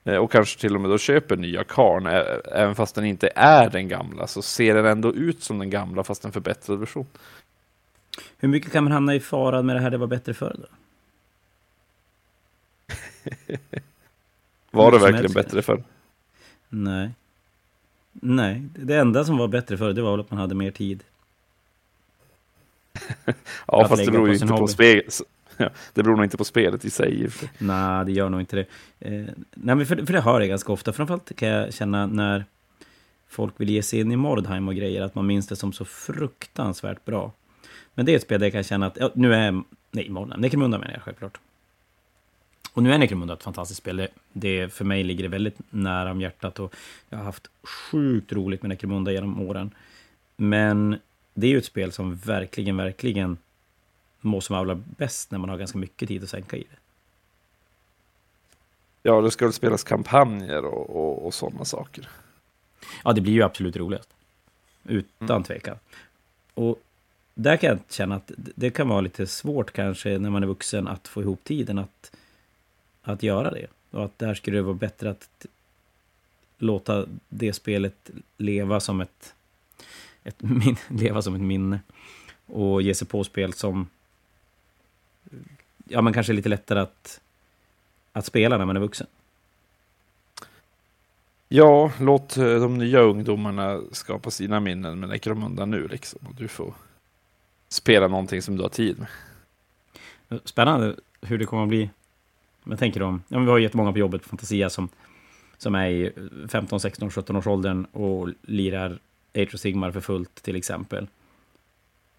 [0.04, 2.06] Eh, och kanske till och med då köper nya karn,
[2.52, 6.04] även fast den inte är den gamla, så ser den ändå ut som den gamla
[6.04, 7.06] fast en förbättrad version.
[8.38, 10.66] Hur mycket kan man hamna i fara med det här det var bättre förr då?
[14.70, 15.82] var det verkligen bättre förr?
[16.68, 17.10] Nej.
[18.12, 21.04] Nej, det enda som var bättre förr det var väl att man hade mer tid.
[23.66, 25.02] ja, fast det beror ju inte på spel.
[25.94, 27.28] det beror nog inte på spelet i sig.
[27.58, 28.66] Nej, det gör nog inte det.
[28.98, 30.92] Eh, nej, men för, för det hör jag ganska ofta.
[30.92, 32.44] Framförallt kan jag känna när
[33.28, 35.84] folk vill ge sig in i Mordheim och grejer, att man minns det som så
[35.84, 37.32] fruktansvärt bra.
[37.94, 40.40] Men det är ett spel där jag kan känna att, ja, nu är, nej, Mordheim,
[40.40, 41.38] Necromunda menar jag självklart.
[42.72, 43.96] Och nu är Necromunda ett fantastiskt spel.
[43.96, 46.74] Det, det, för mig ligger det väldigt nära om hjärtat och
[47.08, 49.70] jag har haft sjukt roligt med Necromunda genom åren.
[50.36, 50.96] Men
[51.34, 53.36] det är ju ett spel som verkligen, verkligen
[54.24, 56.76] må som allra bäst när man har ganska mycket tid att sänka i det.
[59.02, 62.08] Ja, det ska väl spelas kampanjer och, och, och sådana saker.
[63.04, 64.08] Ja, det blir ju absolut roligast.
[64.84, 65.42] Utan mm.
[65.42, 65.76] tvekan.
[66.54, 66.82] Och
[67.34, 70.88] där kan jag känna att det kan vara lite svårt kanske när man är vuxen
[70.88, 72.12] att få ihop tiden att,
[73.02, 73.66] att göra det.
[73.90, 75.46] Och att där skulle det vara bättre att
[76.58, 79.34] låta det spelet leva som ett,
[80.24, 81.80] ett min, leva som ett minne.
[82.46, 83.88] Och ge sig på spel som
[85.88, 87.20] ja, men kanske lite lättare att,
[88.12, 89.06] att spela när man är vuxen.
[91.48, 96.20] Ja, låt eh, de nya ungdomarna skapa sina minnen med Necromunda nu liksom.
[96.28, 96.74] Och du får
[97.68, 99.08] spela någonting som du har tid med.
[100.44, 101.90] Spännande hur det kommer att bli.
[102.64, 104.88] Jag tänker om, ja, vi har jättemånga på jobbet på Fantasia som,
[105.58, 106.12] som är i
[106.48, 108.98] 15, 16, 17 års åldern och lirar
[109.34, 111.06] Age of Sigmar för fullt till exempel.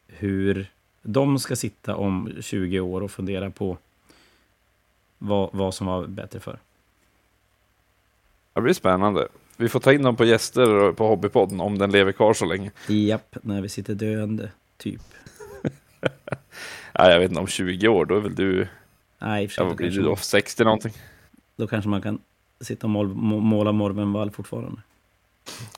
[0.08, 0.72] Hur
[1.06, 3.78] de ska sitta om 20 år och fundera på
[5.18, 6.60] vad, vad som var bättre för.
[8.54, 9.28] Det blir spännande.
[9.58, 12.72] Vi får ta in dem på gäster på Hobbypodden om den lever kvar så länge.
[12.88, 15.02] Japp, när vi sitter döende, typ.
[16.94, 18.68] ja, jag vet inte, om 20 år, då är väl du...
[19.20, 20.15] Nej, i ja, blir du då?
[20.15, 20.94] 60 någonting?
[21.56, 22.20] Då kanske man kan
[22.62, 24.82] sitta och måla Morvenvall fortfarande.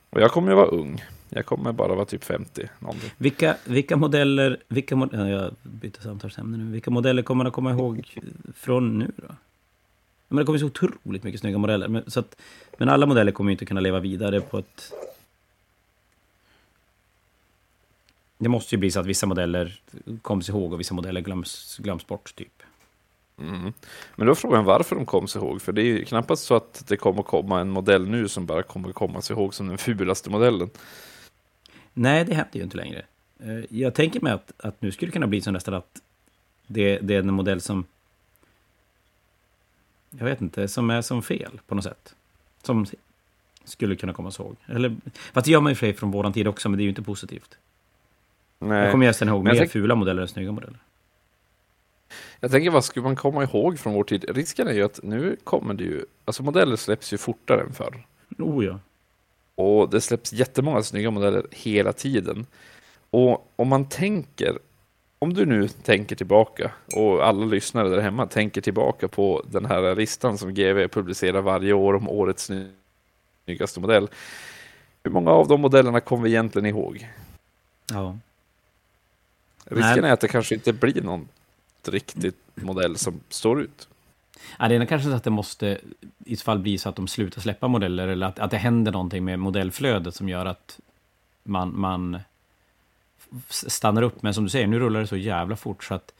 [0.09, 1.03] Och jag kommer ju vara ung.
[1.29, 2.69] Jag kommer bara vara typ 50.
[2.79, 3.09] Någonting.
[3.17, 6.71] Vilka, vilka modeller, vilka mod jag byter samtalsämne nu.
[6.71, 8.19] Vilka modeller kommer man att komma ihåg
[8.55, 9.35] från nu då?
[10.27, 11.87] Men det kommer så otroligt mycket snygga modeller.
[11.87, 12.35] Men, så att,
[12.77, 14.93] men alla modeller kommer ju inte kunna leva vidare på ett...
[18.37, 19.79] Det måste ju bli så att vissa modeller
[20.21, 22.56] kommer ihåg och vissa modeller glöms, glöms bort, typ.
[23.41, 23.73] Mm.
[24.15, 26.55] Men då är frågan varför de kom sig ihåg, för det är ju knappast så
[26.55, 29.77] att det kommer komma en modell nu som bara kommer komma sig ihåg som den
[29.87, 30.69] fulaste modellen.
[31.93, 33.05] Nej, det händer ju inte längre.
[33.39, 36.01] Eh, jag tänker mig att, att nu skulle det kunna bli så nästan att
[36.67, 37.85] det, det är en modell som...
[40.09, 42.15] Jag vet inte, som är som fel på något sätt.
[42.63, 42.85] Som
[43.63, 44.55] skulle kunna komma ihåg.
[44.65, 44.95] Eller,
[45.33, 47.01] fast det gör man ju för från våran tid också, men det är ju inte
[47.01, 47.57] positivt.
[48.59, 48.77] Nej.
[48.77, 49.71] Jag kommer nästan ihåg mer tänk...
[49.71, 50.79] fula modeller än snygga modeller.
[52.39, 54.25] Jag tänker, vad skulle man komma ihåg från vår tid?
[54.35, 56.05] Risken är ju att nu kommer det ju...
[56.25, 58.05] Alltså modeller släpps ju fortare än förr.
[58.37, 58.79] Oh ja.
[59.55, 62.45] Och det släpps jättemånga snygga modeller hela tiden.
[63.09, 64.59] Och om man tänker,
[65.19, 69.95] om du nu tänker tillbaka och alla lyssnare där hemma tänker tillbaka på den här
[69.95, 72.51] listan som GV publicerar varje år om årets
[73.45, 74.09] snyggaste modell.
[75.03, 77.07] Hur många av de modellerna kommer vi egentligen ihåg?
[77.91, 78.17] Ja.
[79.65, 80.09] Risken Nej.
[80.09, 81.27] är att det kanske inte blir någon
[81.87, 83.87] riktigt modell som står ut.
[84.59, 85.77] Ja, det är kanske så att det måste
[86.25, 88.91] i så fall bli så att de slutar släppa modeller eller att, att det händer
[88.91, 90.79] någonting med modellflödet som gör att
[91.43, 92.19] man, man
[93.49, 94.21] stannar upp.
[94.21, 96.13] Men som du säger, nu rullar det så jävla fort så att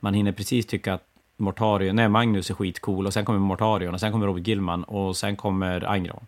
[0.00, 1.04] man hinner precis tycka att
[1.36, 5.16] Mortarion, nej Magnus är skitcool och sen kommer Mortarion och sen kommer Robert Gillman och
[5.16, 6.26] sen kommer Angron.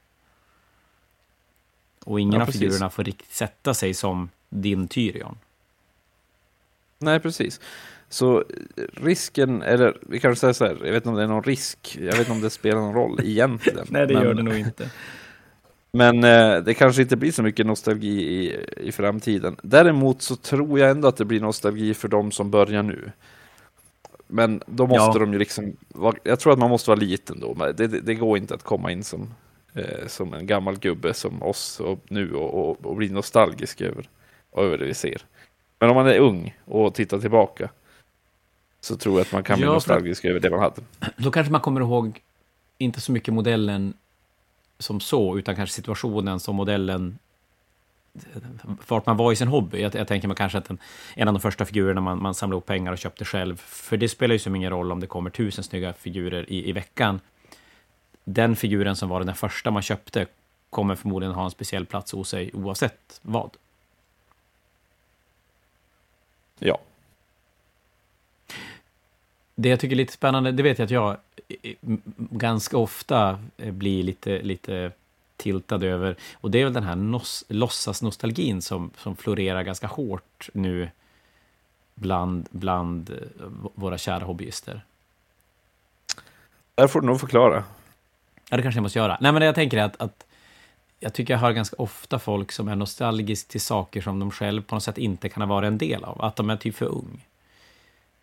[2.05, 2.61] Och ingen Ja, av precis.
[2.61, 5.39] figurerna får riktigt sätta sig som din Tyrion.
[6.99, 7.61] Nej, precis.
[8.09, 8.45] Så eh,
[8.93, 11.99] risken, eller vi kanske säger så här, jag vet inte om det är någon risk,
[12.01, 13.87] jag vet inte om det spelar någon roll egentligen.
[13.91, 14.91] men, nog inte.
[15.93, 19.57] Men eh, det kanske inte blir så mycket nostalgi i, i framtiden.
[19.63, 23.13] Däremot så tror jag ändå att det blir nostalgi för de som börjar nu.
[24.27, 25.25] Men då måste Ja.
[25.25, 25.77] de ju liksom,
[26.23, 27.55] jag tror att man måste vara liten då.
[27.55, 29.35] Men Det, det, det går inte att komma in som,
[29.75, 34.09] eh, som en gammal gubbe som oss och nu och, och, och bli nostalgisk över,
[34.57, 35.23] över det vi ser.
[35.79, 37.71] Men om man är ung och tittar tillbaka
[38.85, 40.83] så tror jag att man kan bli Ja, nostalgisk över det man hade.
[41.17, 42.21] Då kanske man kommer ihåg,
[42.79, 43.95] inte så mycket modellen
[44.79, 47.19] som så, utan kanske situationen som modellen
[48.89, 49.81] vart man var i sin hobby.
[49.81, 50.79] Jag, jag tänker mig kanske att en,
[51.15, 53.57] en av de första figurerna man, man samlade ihop pengar och köpte själv.
[53.57, 56.73] För det spelar ju som ingen roll om det kommer tusen snygga figurer i, i
[56.73, 57.21] veckan.
[58.25, 60.27] Den figuren som var den första man köpte
[60.71, 63.51] kommer förmodligen ha en speciell plats hos sig oavsett vad.
[66.59, 66.79] Ja.
[69.55, 71.17] Det jag tycker är lite spännande, det vet jag att jag
[72.17, 74.93] ganska ofta eh, blir lite, lite
[75.37, 76.17] tiltad över.
[76.35, 80.91] Och det är väl den här nos, låtsasnostalgin som, som florerar ganska hårt nu
[81.95, 84.85] bland, bland eh, våra kära hobbyister.
[86.75, 87.65] Där får du nog förklara.
[88.51, 89.19] Ja, det kanske jag måste göra.
[89.21, 90.27] Nej, men jag tänker att, att
[91.01, 94.63] jag tycker jag hör ganska ofta folk som är nostalgisk till saker som de själv
[94.63, 96.25] på något sätt inte kan ha varit en del av.
[96.25, 97.27] Att de är typ för ung.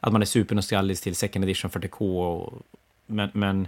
[0.03, 2.25] Att man är supernostalgisk till second edition 40K.
[2.25, 2.65] Och,
[3.05, 3.67] men, men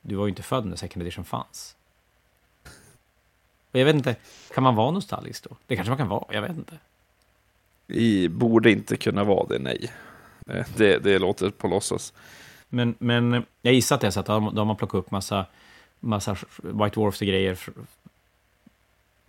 [0.00, 1.76] du var ju inte född när second edition fanns.
[3.70, 4.16] Och jag vet inte,
[4.54, 5.56] kan man vara nostalgisk då?
[5.66, 6.78] Det kanske man kan vara, jag vet inte.
[7.86, 9.92] Vi borde inte kunna vara det, nej.
[10.46, 12.12] Eh, Det, det låter på låtsas.
[12.68, 15.46] Men, men jag gissar att det är så att de har plockat upp massa,
[16.00, 17.58] massa White Dwarfs och grejer.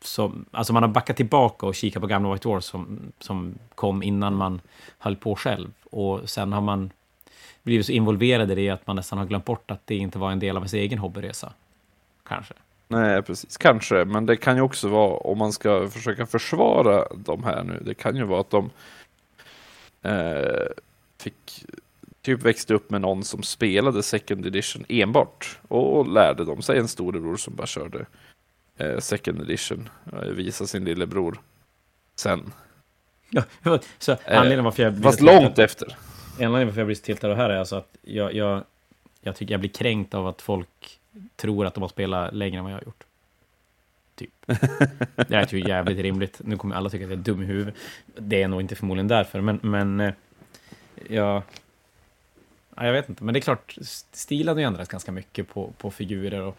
[0.06, 4.04] Som, alltså man har backat tillbaka och kikat på gamla White Dwarfs som, som kom
[4.04, 4.62] innan man
[4.98, 5.72] höll på själv.
[5.90, 6.92] Och sen har man
[7.64, 10.32] blivit så involverad i det att man nästan har glömt bort att det inte var
[10.32, 11.54] en del av ens egen hobbyresa.
[12.28, 12.54] Kanske.
[12.88, 13.58] Nej, precis.
[13.58, 17.82] Kanske, men det kan ju också vara, om man ska försöka försvara de här nu,
[17.86, 18.70] det kan ju vara att de
[20.02, 20.68] eh,
[21.18, 21.66] fick
[22.22, 26.80] typ växte upp med någon som spelade second edition enbart och, och lärde dem sig
[26.80, 28.06] en storebror som bara körde
[28.78, 31.40] eh, second edition, eh, visa sin lillebror
[32.16, 32.54] sen.
[33.30, 33.44] Ja,
[34.00, 35.98] så anledningen varför jag Fast tiltad- långt efter.
[36.34, 38.64] Anledningen varför jag blir så tiltad av det här är alltså att jag, jag,
[39.22, 41.00] jag tycker jag blir kränkt av att folk
[41.36, 43.04] tror att de har spelat längre än vad jag har gjort.
[44.16, 44.32] Typ.
[45.28, 46.42] Det är ju jävligt rimligt.
[46.44, 47.76] Nu kommer alla tycka att jag är dum i huvudet.
[48.06, 50.14] Det är nog inte förmodligen därför, men, men eh.
[51.10, 51.44] Ja,
[52.76, 53.76] jag vet inte, men det är klart,
[54.12, 56.42] stilen har ju ändrats ganska mycket på, på figurer.
[56.42, 56.58] Och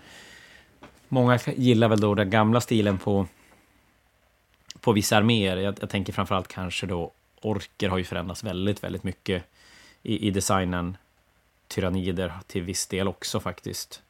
[1.09, 3.27] många gillar väl då den gamla stilen på,
[4.81, 5.57] på vissa arméer.
[5.57, 9.45] Jag, jag tänker framförallt kanske då orker har ju förändrats väldigt, väldigt mycket
[10.03, 10.97] i, i designen.
[11.69, 14.03] Tyrannider till viss del också faktiskt.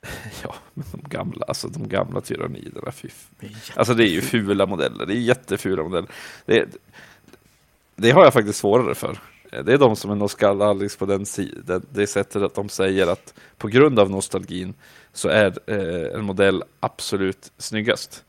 [0.42, 3.08] Ja, men de gamla, alltså de gamla tyranniderna, fy
[3.74, 6.10] Alltså det är ju fula modeller, det är jättefula modeller.
[6.46, 6.80] Det,
[7.96, 9.18] det har jag faktiskt svårare för.
[9.50, 13.34] Det är de som är nostalgiska på den sidan, det sättet att de säger att
[13.56, 14.74] på grund av nostalgin
[15.18, 18.24] så är eh, en modell absolut snyggast.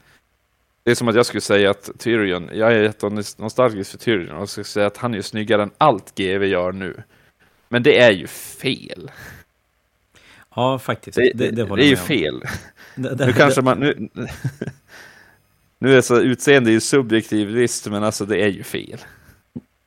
[0.84, 4.50] Det är som att jag skulle säga att Tyrion, jag är jättenostalgisk för Tyrion och
[4.50, 7.04] skulle säga att han är snyggare än allt GW gör nu.
[7.68, 9.12] Men det är ju fel.
[10.56, 11.16] Ja, faktiskt.
[11.16, 12.44] Det, Det, det, det, är ju fel.
[12.96, 13.80] Nu kanske man...
[13.80, 14.10] Nu,
[15.80, 19.00] nu är så utseende är ju subjektivt visst, men alltså det är ju fel.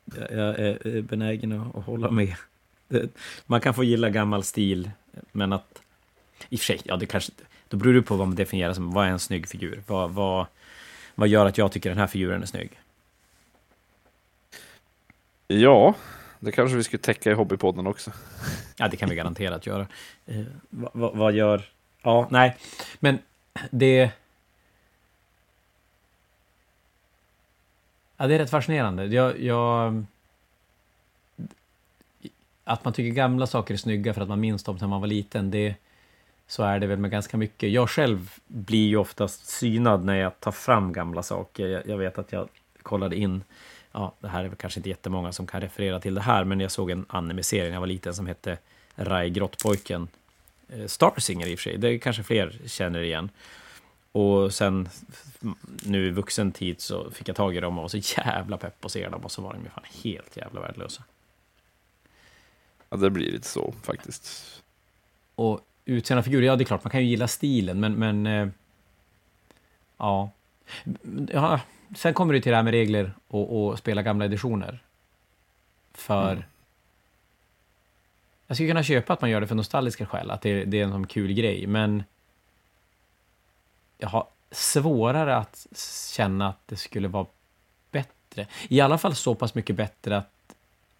[0.05, 2.35] Jag jag är benägen att att hålla med.
[3.45, 4.91] Man kan få gilla gammal stil,
[5.31, 5.82] men att...
[6.49, 7.31] I och för sig, ja, det kanske...
[7.67, 9.83] Då beror det på vad man definierar som, vad är en snygg figur?
[9.87, 10.45] Vad, vad,
[11.15, 12.79] vad gör att jag tycker den här figuren är snygg?
[15.47, 15.95] Ja,
[16.39, 18.11] det kanske vi skulle täcka i Hobbypodden också.
[18.77, 19.87] Ja, det kan vi garanterat göra.
[20.25, 21.69] Eh, vad, vad, gör...
[22.01, 22.57] Ja, nej,
[22.99, 23.19] men
[23.71, 24.11] det...
[28.17, 29.05] Ja, det är rätt fascinerande.
[29.05, 30.05] Jag, jag...
[32.63, 35.07] Att man tycker gamla saker är snygga för att man minns dem när man var
[35.07, 35.75] liten, det...
[36.53, 37.71] Så är det väl med ganska mycket.
[37.71, 41.67] Jag själv blir ju oftast synad när jag tar fram gamla saker.
[41.67, 42.49] Jag, jag vet att jag
[42.81, 43.43] kollade in
[43.91, 46.59] ja, det här är väl kanske inte jättemånga som kan referera till det här, men
[46.59, 48.57] jag såg en anime-serie när jag var liten som hette
[48.95, 50.07] Rai Grottpojken.
[50.69, 53.29] Eh, Starsinger i och för sig, det kanske fler känner igen.
[54.11, 54.89] Och sen
[55.83, 58.81] nu i vuxen tid så fick jag tag i dem och var så jävla pepp
[58.81, 61.03] på att se dem och så var de ju fan helt jävla värdelösa.
[62.89, 64.63] Ja, det blir lite så faktiskt.
[65.35, 68.47] Och utseende figurer, ja det är klart man kan ju gilla stilen men, men eh,
[69.97, 70.29] ja.
[71.31, 71.59] ja.
[71.95, 74.79] Sen kommer det till det här med regler och, och spela gamla editioner.
[75.93, 76.43] För mm.
[78.47, 80.83] jag skulle kunna köpa att man gör det för nostalgiska skäl, att det, det är
[80.83, 82.03] en sån kul grej, men
[83.97, 85.67] jag har svårare att
[86.13, 87.25] känna att det skulle vara
[87.91, 88.47] bättre.
[88.67, 90.55] I alla fall så pass mycket bättre att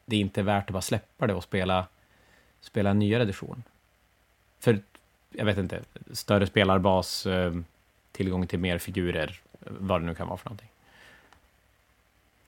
[0.05, 1.87] det inte är värt att bara släppa det och spela,
[2.61, 3.63] spela en nyare edition.
[4.63, 4.79] För,
[5.31, 7.53] jag vet inte, större spelarbas, eh,
[8.11, 10.69] tillgång till mer figurer, vad det nu kan vara för någonting.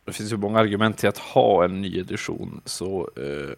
[0.05, 3.53] Det finns ju många argument till att ha en ny edition, så eh,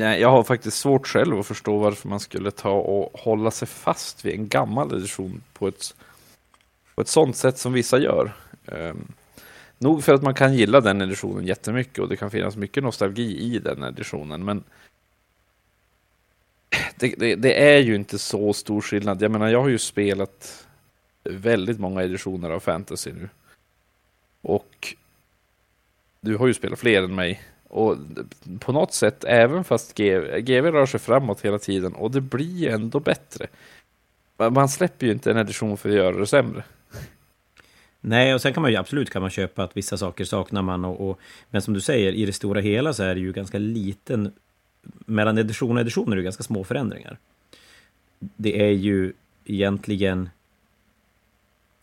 [0.00, 4.24] jag har faktiskt svårt själv att förstå varför man skulle ta och hålla sig fast
[4.24, 5.94] vid en gammal edition på ett,
[6.94, 8.32] på ett sånt sätt som vissa gör.
[8.66, 8.94] Eh,
[9.78, 13.38] nog för att man kan gilla den editionen jättemycket och det kan finnas mycket nostalgi
[13.38, 14.64] i den editionen, men
[16.96, 19.22] det, det, det, är ju inte så stor skillnad.
[19.22, 20.66] Jag menar, jag har ju spelat
[21.24, 23.28] väldigt många editioner av fantasy nu.
[24.42, 24.94] Och
[26.20, 27.42] du har ju spelat fler än mig.
[27.68, 27.96] Och
[28.58, 32.68] på något sätt, även fast GV, GV rör sig framåt hela tiden och det blir
[32.68, 33.46] ändå bättre.
[34.36, 36.64] Man släpper ju inte en edition för att göra det sämre.
[38.00, 40.84] Nej, och sen kan man ju absolut kan man köpa att vissa saker saknar man.
[40.84, 41.20] Och, och,
[41.50, 44.32] men som du säger, i det stora hela så är det ju ganska liten...
[45.06, 47.18] Mellan edition och edition är det ganska små förändringar.
[48.18, 49.12] Det är ju
[49.44, 50.30] egentligen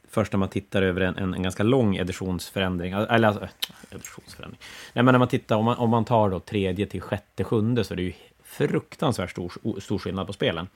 [0.09, 3.47] först när man tittar över en, en, en ganska lång editionsförändring, eller alltså,
[3.91, 4.59] editionsförändring.
[4.93, 7.83] Nej, men när man tittar, om man, om man tar då tredje till sjätte, sjunde
[7.83, 10.67] så är det ju fruktansvärt stor, stor skillnad på spelen.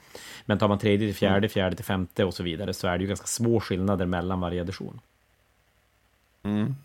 [0.45, 1.49] Men tar man tredje till fjärde, mm.
[1.49, 4.61] fjärde till femte och så vidare så är det ju ganska små skillnader mellan varje
[4.61, 4.99] edition.
[6.43, 6.75] Mm.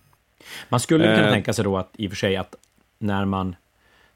[0.69, 1.33] Man skulle kunna eh.
[1.33, 2.55] tänka sig då att i och för sig att
[2.99, 3.57] när man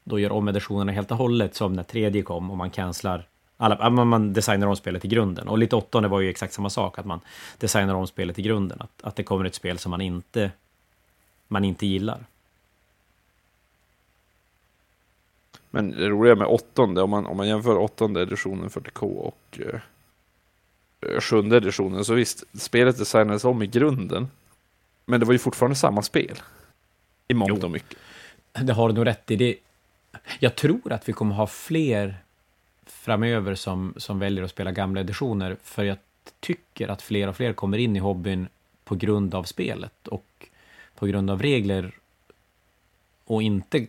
[0.07, 3.27] då gör om editionerna helt och hållet som när tredje kom och man cancelar
[3.57, 5.47] alla, man designar om spelet i grunden.
[5.47, 7.19] Och lite åttonde var ju exakt samma sak, att man
[7.57, 8.81] designar om spelet i grunden.
[8.81, 10.51] Att, att det kommer ett spel som man inte,
[11.47, 12.25] man inte gillar.
[15.69, 21.19] Men det roliga med åttonde, om man, om man jämför åttonde editionen 40K och eh,
[21.19, 24.27] sjunde editionen, så visst, spelet designades om i grunden.
[25.05, 26.41] Men det var ju fortfarande samma spel.
[27.27, 27.97] I mångt och mycket.
[28.61, 29.35] Det har du nog rätt i.
[29.35, 29.55] Det,
[30.39, 32.15] jag tror att vi kommer ha fler
[32.85, 35.57] framöver som, som väljer att spela gamla editioner.
[35.63, 35.97] För jag
[36.39, 38.47] tycker att fler och fler kommer in i hobbyn
[38.83, 40.47] på grund av spelet och
[40.95, 41.91] på grund av regler.
[43.25, 43.87] Och inte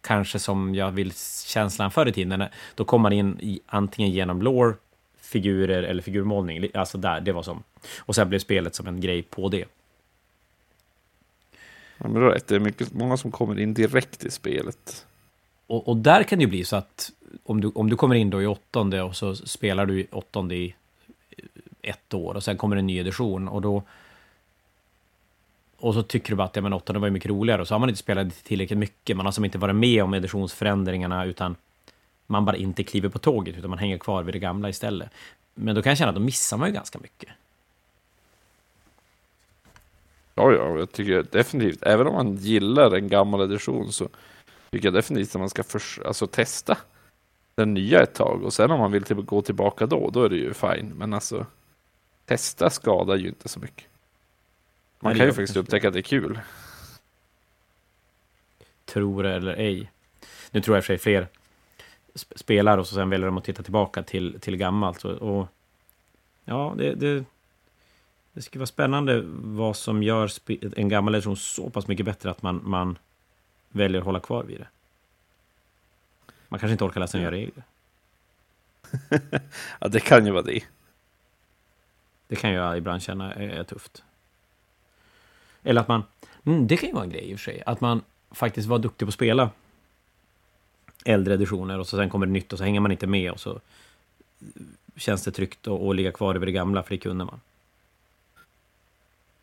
[0.00, 1.12] kanske som jag vill
[1.46, 2.44] känslan förr i tiden.
[2.74, 4.74] Då kom man in i, antingen genom lore,
[5.20, 6.68] figurer eller figurmålning.
[6.74, 7.62] Alltså där, det var som.
[7.98, 9.64] Och sen blev spelet som en grej på det.
[12.02, 12.46] Ja, men rätt.
[12.46, 15.06] Det är mycket, många som kommer in direkt i spelet.
[15.66, 17.10] Och, och, där kan det ju bli så att
[17.44, 20.54] om du, om du kommer in då i åttonde och så spelar du i åttonde
[20.54, 20.74] i
[21.30, 21.44] eh,
[21.82, 23.82] ett år och sen kommer en ny edition och då
[25.76, 27.74] och så tycker du bara att ja, men åttonde var ju mycket roligare och så
[27.74, 29.16] har man inte spelat tillräckligt mycket.
[29.16, 31.56] Man har som inte varit med om editionsförändringarna utan
[32.26, 35.10] man bara inte kliver på tåget utan man hänger kvar vid det gamla istället.
[35.54, 37.28] Men då kan jag känna att då missar man ju ganska mycket.
[40.40, 44.08] Ja, ja, jag tycker definitivt, även om man gillar en gammal edition så
[44.70, 46.78] tycker jag definitivt att man ska för, alltså, testa
[47.54, 50.28] den nya ett tag och sen om man vill till, gå tillbaka då, då är
[50.28, 50.92] det ju fine.
[50.96, 51.46] Men alltså,
[52.24, 53.84] testa skadar ju inte så mycket.
[55.00, 56.40] Man kan ju faktiskt upptäcka att det är kul.
[58.84, 59.90] Tror det eller ej.
[60.50, 61.28] Nu tror jag i och för sig fler
[62.14, 65.04] spelar och så sen väljer de att titta tillbaka till, till gammalt.
[65.04, 65.46] Och, och
[66.44, 67.24] ja, det, det,
[68.40, 70.30] det skulle vara spännande vad som gör
[70.76, 72.98] en gammal edition så pass mycket bättre att man, man
[73.68, 74.66] väljer att hålla kvar vid det.
[76.48, 77.64] Man kanske inte orkar läsa nya regler.
[79.80, 80.64] ja, det kan ju vara det.
[82.28, 84.02] Det kan jag ibland känna är tufft.
[85.62, 86.02] Eller att man,
[86.44, 88.78] mm, det kan ju vara en grej i och för sig, att man faktiskt var
[88.78, 89.50] duktig på att spela
[91.04, 93.40] äldre editioner och så sen kommer det nytt och så hänger man inte med och
[93.40, 93.60] så
[94.96, 97.40] känns det tryggt att, att ligga kvar över det gamla, för det kunde man.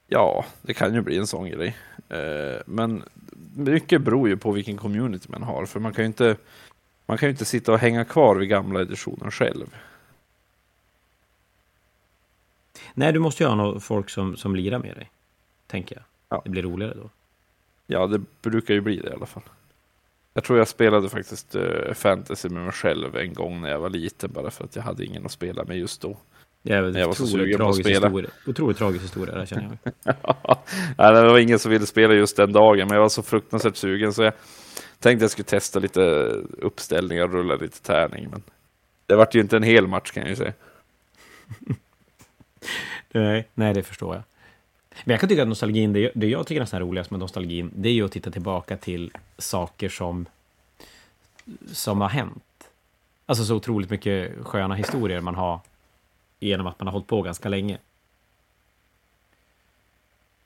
[0.07, 1.75] Ja, det kan ju bli en sån grej.
[2.09, 3.03] Eh, men
[3.55, 6.35] mycket beror ju på vilken community man har, för man kan ju inte
[7.05, 9.75] man kan ju inte sitta och hänga kvar vid gamla editionen själv.
[12.93, 15.11] Nej, du måste ju ha någon folk som, som lirar med dig.
[15.67, 16.03] Tänker jag.
[16.29, 16.41] Ja.
[16.43, 17.09] Det blir roligare då.
[17.87, 19.43] Ja, det brukar ju bli det i alla fall.
[20.33, 23.89] Jag tror jag spelade faktiskt uh, fantasy med mig själv en gång när jag var
[23.89, 26.17] liten, bara för att jag hade ingen att spela med just då.
[26.61, 28.07] Det är Jag var så sugen på att spela.
[28.07, 28.29] historia.
[28.47, 29.93] Otroligt tragisk historia, det känner jag.
[30.97, 33.75] Nej, det var ingen som ville spela just den dagen, men jag var så fruktansvärt
[33.75, 34.33] sugen så jag
[34.99, 36.01] tänkte jag skulle testa lite
[36.57, 38.27] uppställningar och rulla lite tärning.
[38.31, 38.43] Men
[39.05, 40.53] det vart ju inte en hel match kan jag ju säga.
[43.11, 44.23] Nej, nej, det förstår jag.
[45.05, 47.71] Men jag kan tycka att nostalgin, det, det jag tycker nästan är roligast med nostalgin,
[47.75, 50.25] det är ju att titta tillbaka till saker som,
[51.71, 52.43] som har hänt.
[53.25, 55.59] Alltså så otroligt mycket sköna historier man har
[56.39, 57.77] genom att man har hållit på ganska länge.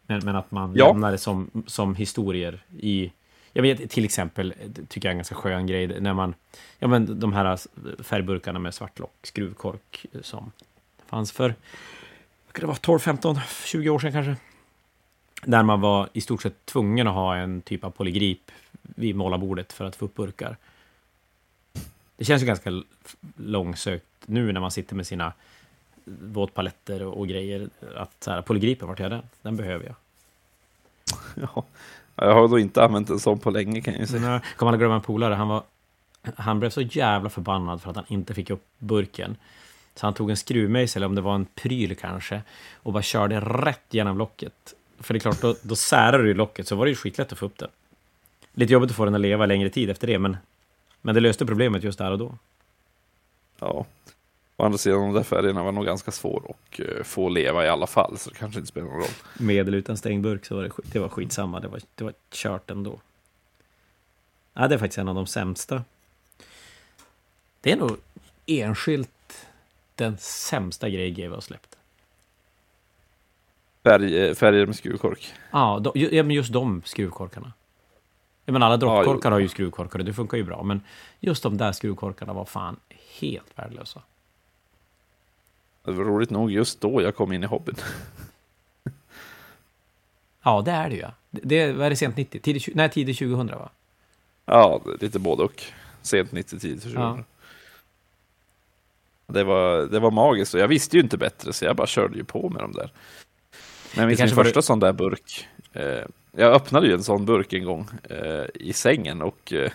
[0.08, 0.88] Men, men att man Ja.
[0.88, 3.12] lämnar det som, som historier i...
[3.54, 4.54] Jag vet till exempel,
[4.88, 6.34] tycker jag är en ganska skön grej, när man...
[6.80, 7.60] Ja men de här
[8.04, 10.52] färgburkarna med svartlock, skruvkork som
[11.06, 11.56] fanns för
[12.52, 14.36] kan det vara, 12, 15, 20 år sedan kanske.
[15.46, 19.74] Där man var i stort sett tvungen att ha en typ av polygrip vid målarbordet
[19.74, 20.58] för att få upp burkar.
[22.18, 22.84] Det känns ju ganska
[23.38, 25.34] långsökt nu när man sitter med sina
[26.06, 27.70] våtpaletter och, grejer.
[27.96, 29.22] Att så här, polygripen, vart är den?
[29.42, 29.96] Den behöver jag.
[31.56, 31.64] Ja.
[32.16, 34.32] Jag har då inte använt en sån på länge kan jag ju säga.
[34.32, 35.64] Jag kommer aldrig glömma en polare, han var...
[36.36, 39.38] Han blev så jävla förbannad för att han inte fick upp burken.
[39.96, 42.42] Så han tog en skruvmejsel, eller om det var en pryl kanske,
[42.76, 44.74] och bara körde rätt genom locket.
[45.00, 47.38] För det är klart, då, då särar du locket, så var det ju skitlätt att
[47.38, 47.70] få upp den.
[48.54, 50.38] Lite jobbigt att få den att leva längre tid efter det, men,
[51.02, 52.38] men det löste problemet just där och då.
[53.60, 53.86] Ja.
[54.62, 57.70] Å andra sidan, de där färgerna var nog ganska svår att eh, få leva i
[57.70, 59.10] alla fall, så det kanske inte spelar någon roll.
[59.40, 62.04] Med eller utan stängd burk så var det, skit- det var skitsamma, det var, det
[62.04, 63.00] var kört ändå.
[64.54, 65.84] Ja, det är faktiskt en av de sämsta.
[67.62, 67.98] Det är nog
[68.46, 69.48] enskilt
[69.96, 71.78] den sämsta grej GW har släppt.
[73.84, 75.34] Färg, eh, färger med skruvkork.
[75.52, 77.54] Ja, de, ja, men just de skruvkorkarna.
[78.46, 80.82] Jag menar, alla Ja, droppkorkar har ju skruvkorkar och det funkar ju bra, men
[81.20, 82.80] just de där skruvkorkarna var fan
[83.20, 84.02] helt värdelösa.
[85.84, 87.76] Det var roligt nog just då jag kom in i hobbyn.
[90.44, 91.02] Ja, det är det ju.
[91.02, 91.12] ja.
[91.30, 92.40] Det, är det sent 90?
[92.40, 93.70] Tidigt, nej, tidigt 2000 va?
[94.46, 95.64] Ja, lite både och.
[96.02, 97.20] Sent 90 tid för Ja.
[99.28, 102.18] det, var, det var magiskt och jag visste ju inte bättre så jag bara körde
[102.18, 102.92] ju på med dem där.
[103.96, 105.48] Men min var första sån där burk.
[105.74, 109.72] Eh, jag öppnade ju en sån burk en gång eh, i sängen och eh,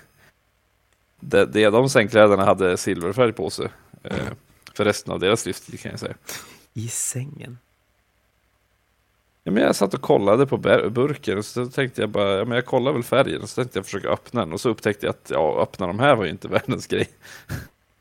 [1.21, 3.69] det, det, de sängkläderna hade silverfärg på sig.
[4.03, 4.17] Eh,
[4.77, 6.15] för resten av deras livstid kan jag säga.
[6.75, 7.59] I sängen?
[9.43, 10.59] Ja, men jag satt och kollade på
[10.91, 13.79] burken och så tänkte jag bara, ja, men jag kollar väl färgen och så tänkte
[13.79, 16.31] jag försöka öppna den och så upptäckte jag att ja, öppna de här var ju
[16.31, 17.09] inte världens grej.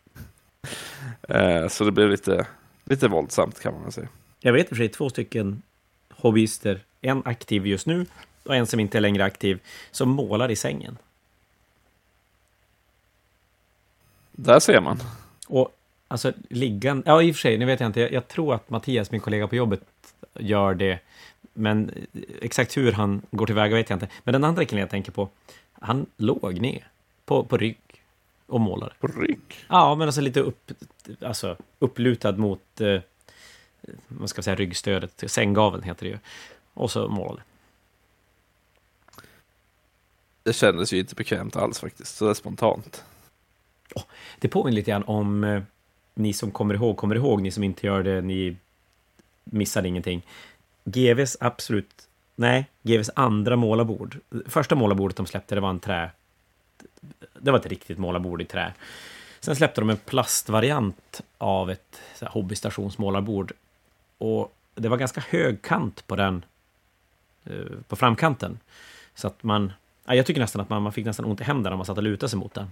[1.30, 2.47] eh, så det blev lite,
[2.84, 4.07] lite våldsamt kan man väl säga.
[4.39, 5.61] Jag vet i och för sig två stycken
[6.09, 8.05] hobbyister, en aktiv just nu
[8.43, 9.59] och en som inte är längre aktiv,
[9.91, 10.97] som målar i sängen.
[14.32, 14.99] Där ser man.
[15.47, 15.76] Och
[16.08, 18.70] alltså liggan, ja i och för sig, nu vet jag inte, jag, jag tror att
[18.70, 19.82] Mattias, min kollega på jobbet,
[20.34, 20.99] gör det.
[21.53, 21.91] Men
[22.41, 24.08] exakt hur han går tillväga vet jag inte.
[24.24, 25.30] Men den andra killen jag tänker på,
[25.74, 26.88] han låg ner
[27.26, 27.78] på, på rygg
[28.47, 28.93] och målade.
[28.99, 29.66] På rygg.
[29.70, 30.72] Ja, men alltså lite upp,
[31.22, 32.99] alltså upplutad mot, eh,
[34.08, 36.20] vad ska jag säga, ryggstödet, sänggaveln heter det ju.
[36.74, 37.41] Och så målade.
[40.43, 43.03] Det kändes ju inte bekvämt alls faktiskt, så det är spontant.
[44.39, 45.62] Det påminner lite grann om eh,
[46.16, 48.55] ni som kommer ihåg, kommer ihåg, ni som inte gör det, ni
[49.43, 50.22] missar ingenting.
[50.84, 54.20] GVs absolut, nej, GVs andra målarbord.
[54.45, 56.11] Första målarbordet de släppte, det var en trä.
[57.39, 58.74] Det var ett riktigt målarbord i trä.
[59.39, 63.53] Sen släppte de en plastvariant av ett hobbystationsmålarbord.
[64.18, 66.45] Och det var ganska hög kant på den,
[67.45, 67.53] eh,
[67.88, 68.59] på framkanten.
[69.16, 69.74] Så att man,
[70.05, 72.03] jag tycker nästan att man, man fick nästan ont i händerna när man satt och
[72.03, 72.68] lutade sig mot den.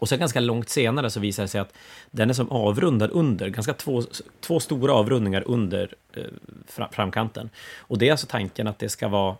[0.00, 1.72] Och sen ganska långt senare så visar det sig att
[2.10, 4.02] den är som avrundad under, ganska två,
[4.40, 6.22] två stora avrundningar under eh,
[6.68, 7.50] fra- framkanten.
[7.78, 9.36] Och det är alltså tanken att det ska vara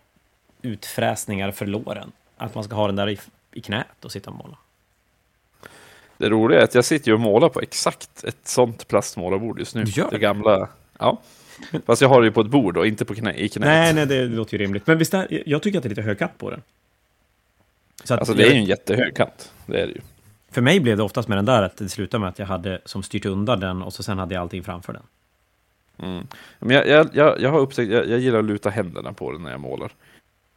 [0.61, 2.11] utfräsningar för låren.
[2.37, 3.19] Att man ska ha den där i,
[3.53, 4.57] i knät och sitta och måla.
[6.17, 9.75] Det roliga är att jag sitter ju och målar på exakt ett sånt plastmålarbord just
[9.75, 9.83] nu.
[9.83, 10.69] Du gör det gamla.
[10.99, 11.21] Ja.
[11.85, 13.65] Fast jag har det ju på ett bord och inte på knä, i knät.
[13.65, 14.87] Nej, nej, det låter ju rimligt.
[14.87, 16.61] Men visst är, jag tycker att det är lite hög kant på den.
[18.03, 19.51] Så att Alltså det är ju en jättehög kant.
[19.65, 20.01] Det är det ju.
[20.51, 22.81] För mig blev det oftast med den där att det slutade med att jag hade
[22.85, 25.03] som styrt undan den och så sen hade jag allting framför den.
[25.97, 26.27] Mm.
[26.59, 29.43] Men jag, jag, jag, jag har upptäckt, jag, jag gillar att luta händerna på den
[29.43, 29.91] när jag målar.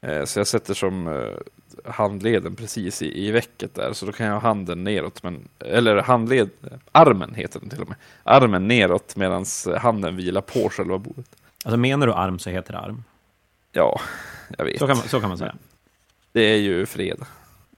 [0.00, 4.26] Eh, så jag sätter som eh, handleden precis i, i vecket där, så då kan
[4.26, 6.50] jag ha handen neråt, men, eller handled,
[6.92, 7.96] armen heter den till och med.
[8.22, 9.44] Armen neråt medan
[9.78, 11.36] handen vilar på själva bordet.
[11.64, 13.04] Alltså menar du arm så heter det arm.
[13.72, 14.00] Ja,
[14.58, 14.78] jag vet.
[14.78, 15.54] Så kan man, så kan man säga.
[16.32, 17.18] Det är ju fred.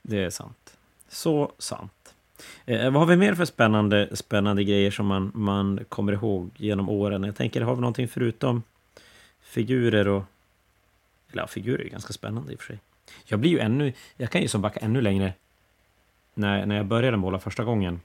[0.03, 0.77] Det är sant.
[1.09, 1.93] Så sant.
[2.67, 6.89] Eh, vad har vi mer för spännande, spännande grejer som man, man kommer ihåg genom
[6.89, 7.23] åren?
[7.23, 8.63] Jag tänker, har vi någonting förutom
[9.41, 10.25] figurer och...
[11.33, 12.79] Eller ja, figurer är ganska spännande i och för sig.
[13.25, 13.93] Jag blir ju ännu...
[14.17, 15.33] Jag kan ju som backa ännu längre.
[16.35, 18.01] När, när jag började måla första gången,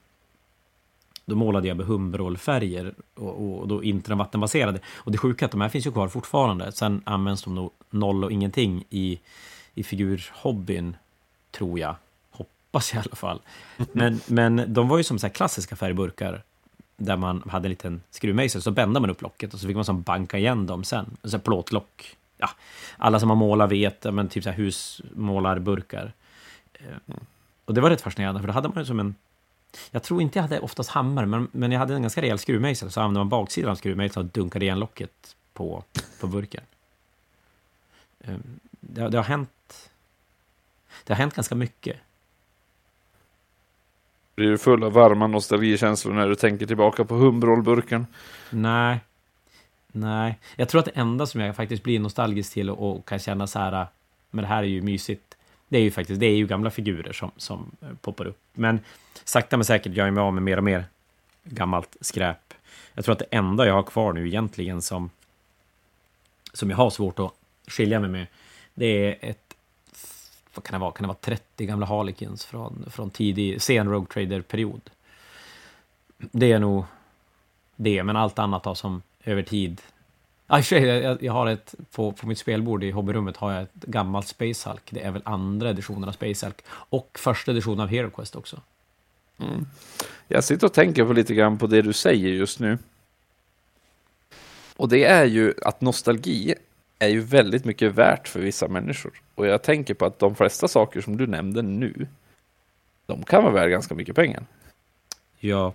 [1.25, 4.79] då målade jag med Humbrol-färger och, och, då inte de vattenbaserade.
[4.95, 6.71] Och det sjuka är att de här finns ju kvar fortfarande.
[6.71, 9.19] Sen används de nog noll och ingenting i,
[9.73, 10.95] i figurhobbyn,
[11.51, 11.95] tror jag.
[12.71, 13.41] Hoppas jag i alla fall.
[13.91, 16.43] Men, men de var ju som så klassiska färgburkar
[16.97, 19.85] där man hade en liten skruvmejsel, så bände man upp locket och så fick man
[19.85, 21.17] som banka igen dem sen.
[21.23, 22.17] Så plåtlock.
[22.37, 22.49] Ja,
[22.97, 26.13] alla som har målat vet, men typ så här husmålarburkar.
[26.73, 27.15] Eh,
[27.65, 29.15] och det var rätt fascinerande, för då hade man ju som en...
[29.91, 32.91] Jag tror inte jag hade oftast hammare, men, men jag hade en ganska rejäl skruvmejsel,
[32.91, 35.83] så använde man baksidan av skruvmejseln och dunkade igen locket på,
[36.19, 36.63] på burken.
[38.19, 38.35] Eh,
[38.79, 39.89] det, det har hänt...
[41.03, 41.97] Det har hänt ganska mycket.
[44.41, 48.07] Blir du full av varma nostalgikänslor när du tänker tillbaka på Humbrol-burken?
[48.49, 48.99] Nej.
[49.91, 50.39] Nej.
[50.55, 53.47] Jag tror att det enda som jag faktiskt blir nostalgisk till och, och kan känna
[53.47, 53.87] så här,
[54.29, 55.37] men det här är ju mysigt,
[55.67, 58.39] det är ju faktiskt, det är ju gamla figurer som, som eh, poppar upp.
[58.53, 58.79] Men
[59.23, 60.85] sakta men säkert gör jag mig av med mer och mer
[61.43, 62.53] gammalt skräp.
[62.93, 65.09] Jag tror att det enda jag har kvar nu egentligen som,
[66.53, 67.33] som jag har svårt att
[67.67, 68.27] skilja mig med,
[68.73, 69.50] det är ett
[70.53, 74.07] vad kan det vara, kan det vara 30 gamla Harlequins från, från tidig, sen Rogue
[74.13, 74.81] Trader-period.
[76.17, 76.85] Det är nog
[77.75, 79.81] det, men allt annat har som över tid...
[80.47, 84.27] Ah, jag, jag har ett, på, på mitt spelbord i hobbyrummet har jag ett gammalt
[84.27, 84.81] Space Hulk.
[84.89, 86.61] Det är väl andra editionen av Space Hulk.
[86.69, 88.61] Och första editionen av Hero Quest också.
[89.37, 89.65] Mm.
[90.27, 92.77] Jag sitter och tänker på lite grann på det du säger just nu.
[94.75, 96.55] Och det är ju att nostalgi
[97.01, 99.21] är ju väldigt mycket värt för vissa människor.
[99.35, 102.07] Och jag tänker på att de flesta saker som du nämnde nu,
[103.05, 104.43] de kan vara värda ganska mycket pengar.
[105.39, 105.73] Ja,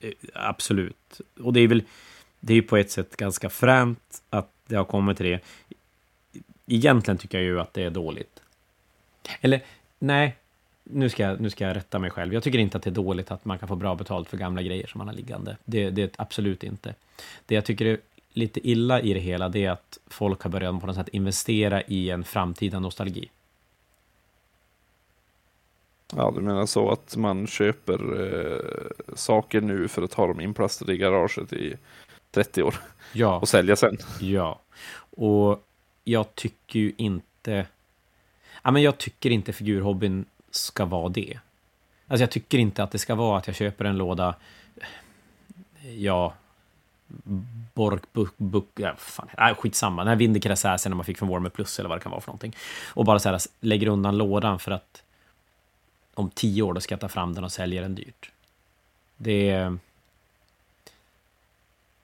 [0.00, 1.20] eh, absolut.
[1.40, 1.82] Och det är väl,
[2.40, 5.40] det är ju på ett sätt ganska fränt att det har kommit till det.
[6.66, 8.40] Egentligen tycker jag ju att det är dåligt.
[9.40, 9.62] Eller,
[9.98, 10.36] nej,
[10.82, 12.34] nu ska, jag, nu ska jag rätta mig själv.
[12.34, 14.62] Jag tycker inte att det är dåligt att man kan få bra betalt för gamla
[14.62, 15.56] grejer som man har liggande.
[15.64, 16.94] Det, det är absolut inte.
[17.46, 17.98] Det jag tycker är
[18.34, 21.82] lite illa i det hela, det är att folk har börjat på något sätt investera
[21.82, 23.30] i en framtida nostalgi.
[26.16, 30.92] Ja, du menar så att man köper eh, saker nu för att ha dem inplastade
[30.92, 31.76] i garaget i
[32.30, 32.74] 30 år
[33.12, 33.38] ja.
[33.38, 33.96] och sälja sen?
[34.20, 34.60] Ja,
[35.16, 35.64] och
[36.04, 37.66] jag tycker ju inte...
[38.62, 41.38] Ja, men jag tycker inte figurhobbyn ska vara det.
[42.08, 44.34] Alltså jag tycker inte att det ska vara att jag köper en låda,
[45.96, 46.34] ja,
[47.74, 50.02] Bork, Buck, Buck, ja, fan, äh, skitsamma.
[50.02, 52.28] Den här Vindicaräsäsen när man fick från Warmer Plus eller vad det kan vara för
[52.28, 52.56] någonting.
[52.88, 55.02] Och bara så här, lägger undan lådan för att
[56.14, 58.30] om tio år då ska jag ta fram den och sälja den dyrt.
[59.16, 59.78] Det är...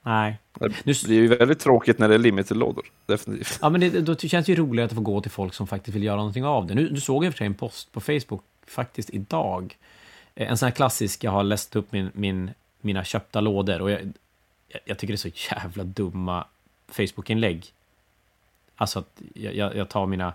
[0.03, 0.37] Nej.
[0.59, 2.85] Det blir ju väldigt tråkigt när det är limited-lådor.
[3.05, 3.59] Definitivt.
[3.61, 5.95] Ja, men det, då känns det ju roligare att få gå till folk som faktiskt
[5.95, 6.73] vill göra någonting av det.
[6.73, 9.77] Nu, nu såg jag för sig en post på Facebook faktiskt idag.
[10.35, 13.81] En sån här klassisk, jag har läst upp min, min, mina köpta lådor.
[13.81, 14.13] Och jag,
[14.85, 16.47] jag tycker det är så jävla dumma
[16.87, 17.73] Facebook-inlägg.
[18.75, 20.33] Alltså att jag, jag, tar mina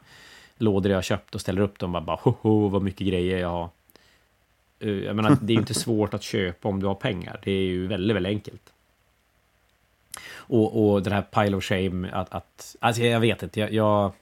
[0.56, 3.48] lådor jag har köpt och ställer upp dem och bara hoho vad mycket grejer jag
[3.48, 3.70] har.
[4.80, 7.40] Eh, jag menar, det är ju inte svårt att köpa om du har pengar.
[7.42, 8.72] Det är ju väldigt, väldigt enkelt.
[10.28, 14.12] Och, och den här pile of shame, att, att alltså jag vet inte, jag, jag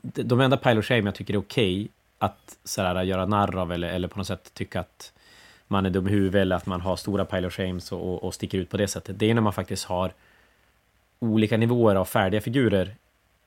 [0.00, 1.88] de enda pile of shame jag tycker är okej okay
[2.18, 5.12] att sådär, göra narr av eller, eller på något sätt tycka att
[5.72, 8.34] man är dum i huvudet eller att man har stora pile of shames och, och
[8.34, 9.18] sticker ut på det sättet.
[9.18, 10.12] Det är när man faktiskt har
[11.18, 12.94] olika nivåer av färdiga figurer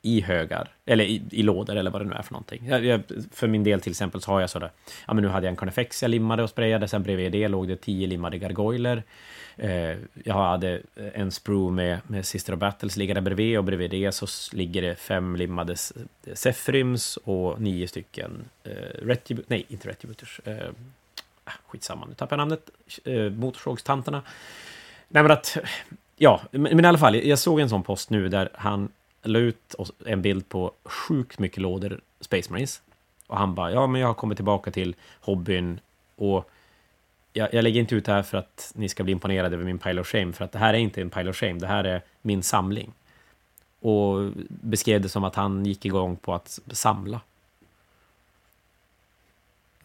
[0.02, 2.68] i högar, eller i, i lådor eller vad det nu är för någonting.
[2.68, 3.02] Jag, jag,
[3.32, 4.72] för min del till exempel så har jag sådär,
[5.08, 7.68] ja men nu hade jag en Carnifex jag limmade och sprayade, sen bredvid det låg
[7.68, 9.04] det tio limmade gargoyler.
[9.58, 10.82] Eh, jag hade
[11.14, 14.96] en sprue med, med Sister of Battles liggande bredvid och bredvid det så ligger det
[14.96, 15.76] fem limmade
[16.34, 18.32] Sefrims och nio stycken
[18.64, 20.70] eh, Retribut, nej inte Retributers, eh,
[21.46, 22.70] Ah, skitsamma, nu tappar jag namnet.
[23.04, 24.22] Eh, Motorsågstanterna.
[25.08, 25.58] Nej men att,
[26.16, 28.90] ja, men i alla fall, jag såg en sån post nu där han
[29.24, 29.76] la ut
[30.06, 32.82] en bild på sjukt mycket lådor Space Marines.
[33.28, 35.80] Och han bara, ja men jag har kommit tillbaka till hobbyn
[36.16, 36.50] och
[37.34, 39.80] jag, jag lägger inte ut det här för att ni ska bli imponerade över min
[39.80, 41.84] pile of shame, för att det här är inte en pile of shame, det här
[41.84, 42.94] är min samling.
[43.80, 47.22] Och beskrev det som att han gick igång på att samla.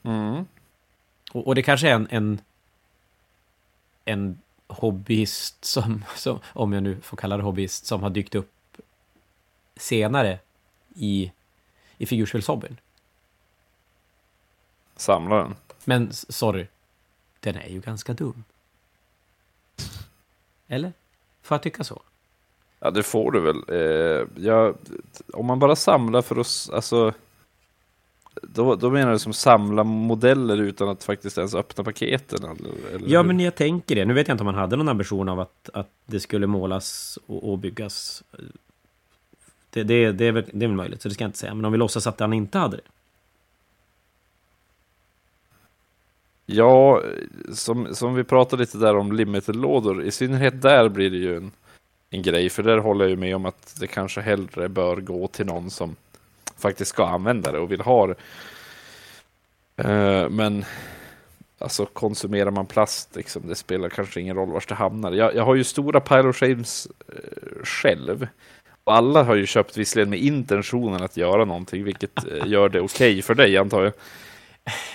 [0.03, 0.47] Mm.
[1.33, 2.41] Och, och det kanske är en, en,
[4.05, 8.53] en hobbyist som, som, om jag nu får kalla det hobbyist, som har dykt upp
[9.77, 10.39] senare
[10.95, 11.33] i,
[11.99, 12.77] i figurspelshobbyn.
[14.97, 15.57] Samlaren.
[15.85, 16.67] Men sorry,
[17.41, 18.45] den är ju ganska dum.
[20.69, 20.93] Eller?
[21.43, 22.03] Får jag tycka så?
[22.79, 23.65] Ja, det får du väl.
[23.69, 24.75] Eh, ja,
[25.33, 27.15] om man bara samlar för oss, alltså
[28.43, 32.45] då, då menar du som samla modeller utan att faktiskt ens öppna paketen?
[32.45, 33.27] Eller, eller Ja, hur?
[33.27, 34.05] men jag tänker det.
[34.05, 37.19] Nu vet jag inte om man hade någon ambition av att, att det skulle målas
[37.27, 38.23] och, och byggas.
[39.71, 41.55] Det, det, det, är väl, det är väl möjligt, så det ska jag inte säga.
[41.55, 42.83] Men om vi låtsas att han inte hade det.
[46.47, 47.03] Ja,
[47.53, 51.51] som, som vi pratade lite där om limited-lådor, i synnerhet där blir det ju en,
[52.11, 55.29] en grej, för där håller jag ju med om att det kanske hellre bör gå
[55.29, 55.97] till någon som
[56.61, 58.15] faktiskt ska använda det och vill ha det.
[59.77, 60.65] Eh, men
[61.59, 65.13] alltså konsumerar man plast, liksom, det spelar kanske ingen roll var det hamnar.
[65.13, 68.27] Jag, jag har ju stora Pile of Shames eh, själv.
[68.85, 72.81] Och alla har ju köpt visserligen med intentionen att göra någonting, vilket eh, gör det
[72.81, 73.93] okej för dig antar jag.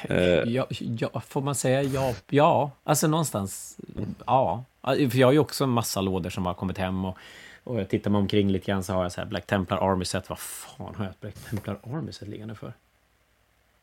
[0.04, 2.14] Eh, Ja, ja, får man säga ja?
[2.30, 3.78] Ja, alltså någonstans.
[4.26, 7.18] Ja, för jag har ju också en massa lådor som har kommit hem och,
[7.64, 10.06] och jag tittar mig omkring lite grann så har jag så här Black Templar Army
[10.06, 10.30] Set.
[10.30, 12.74] Vad fan har jag ett Black Templar Army Set liggande för?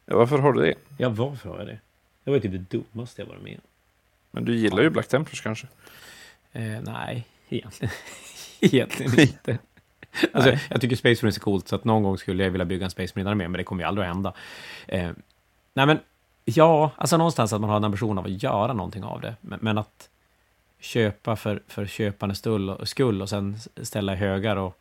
[0.07, 0.74] ja, varför har du det?
[0.99, 1.78] Ja, varför har jag det?
[2.24, 3.61] Det var ju typ det dummaste jag varit med om.
[4.30, 5.66] Men du gillar ju Black Templars kanske?
[6.53, 7.95] Eh, nej, egentligen,
[8.61, 9.59] egentligen inte.
[10.33, 12.85] Alltså, jag tycker Space Marines är coolt, så att någon gång skulle jag vilja bygga
[12.85, 14.33] en Space Marine med, men det kommer ju aldrig att hända.
[14.89, 15.11] Eh,
[15.75, 16.01] nej, men
[16.45, 19.59] ja, alltså någonstans att man har en ambition av att göra någonting av det, men,
[19.62, 20.09] men att
[20.79, 22.41] köpa för, för köpandets
[22.85, 24.79] skull och, sen ställa i högar och,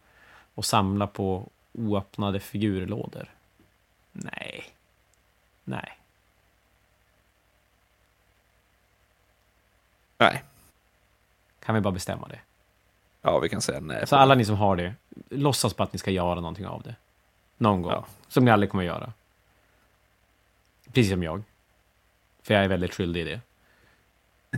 [0.55, 3.29] och samla på oöppnade figurlådor.
[4.11, 4.63] Nej.
[5.63, 5.97] Nej.
[10.17, 10.43] Nej.
[11.65, 12.39] Kan vi bara bestämma det?
[13.21, 14.07] Ja, vi kan säga nej.
[14.07, 14.93] Så alla ni som har det,
[15.29, 16.95] låtsas på att ni ska göra någonting av det.
[17.57, 17.91] Någon gång.
[17.91, 18.05] Ja.
[18.27, 19.13] Som ni aldrig kommer att göra.
[20.93, 21.43] Precis som jag.
[22.43, 23.41] För jag är väldigt skyldig i det.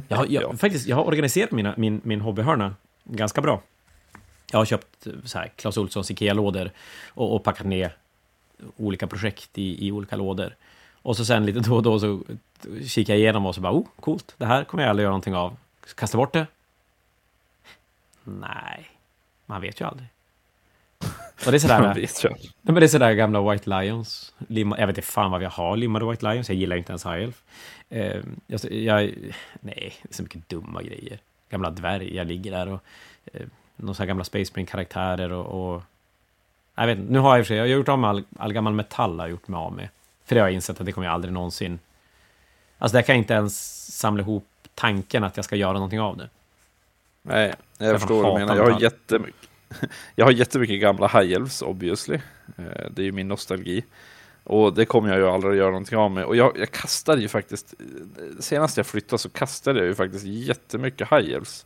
[0.07, 0.57] Jag har, jag, Ja.
[0.57, 3.61] faktiskt, jag har organiserat mina, min, min hobbyhörna ganska bra.
[4.51, 6.71] Jag har köpt eh, så här, Clas Ohlsons Ikea-lådor
[7.07, 7.97] och, och packat ner
[8.77, 10.55] olika projekt i, i olika lådor.
[10.93, 12.23] Och så sen lite då och då så
[12.87, 15.35] kikar jag igenom och så bara, oh, coolt, det här kommer jag aldrig göra någonting
[15.35, 15.57] av.
[15.95, 16.47] Kasta bort det?
[18.23, 18.89] Nej,
[19.45, 20.07] man vet ju aldrig.
[21.45, 22.23] Och det är sådär, vet
[22.61, 24.33] men det är sådär gamla White Lions.
[24.47, 26.49] Limma, jag vet inte fan vad vi har limmade White Lions.
[26.49, 27.43] Jag gillar inte ens High Elf.
[27.89, 29.13] Eh, jag, jag,
[29.61, 31.19] nej, det är så mycket dumma grejer.
[31.49, 32.79] Gamla dvärgar ligger där och
[33.33, 33.41] eh,
[33.75, 35.83] några så här gamla Space Marine-karaktärer och, och...
[36.75, 38.09] Jag vet inte, nu har jag i och för sig, jag har gjort av med
[38.09, 39.89] all, all gammal metall har jag gjort mig av med.
[40.25, 41.79] För det har jag insett att det kommer jag aldrig någonsin...
[42.77, 46.17] Alltså där kan jag inte ens samla ihop tanken att jag ska göra någonting av
[46.17, 46.29] det.
[47.21, 48.55] Nej, jag, Jag förstår vad du menar.
[48.55, 49.49] Jag har jättemycket,
[50.15, 52.15] jag har jättemycket gamla High Elves, obviously.
[52.57, 53.83] Eh, Det är ju min nostalgi.
[54.43, 56.25] Och det kommer jag ju aldrig att göra någonting av med.
[56.25, 60.25] Och jag, jag kastade ju faktiskt, eh, senast jag flyttade så kastade jag ju faktiskt
[60.25, 61.65] jättemycket High Elves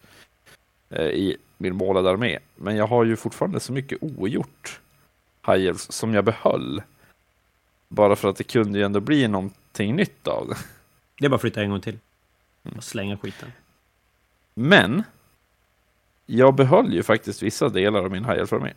[0.89, 2.39] eh, i min målade armé.
[2.55, 4.79] Men jag har ju fortfarande så mycket ogjort
[5.47, 6.81] High Elves som jag behöll.
[7.87, 10.57] Bara för att det kunde ju ändå bli någonting nytt av det.
[11.19, 11.99] Det är bara att flytta en gång till.
[12.77, 13.51] Och slänga skiten.
[14.53, 15.03] Men
[16.28, 18.73] jag behöll ju faktiskt vissa delar av min High Elf-armé.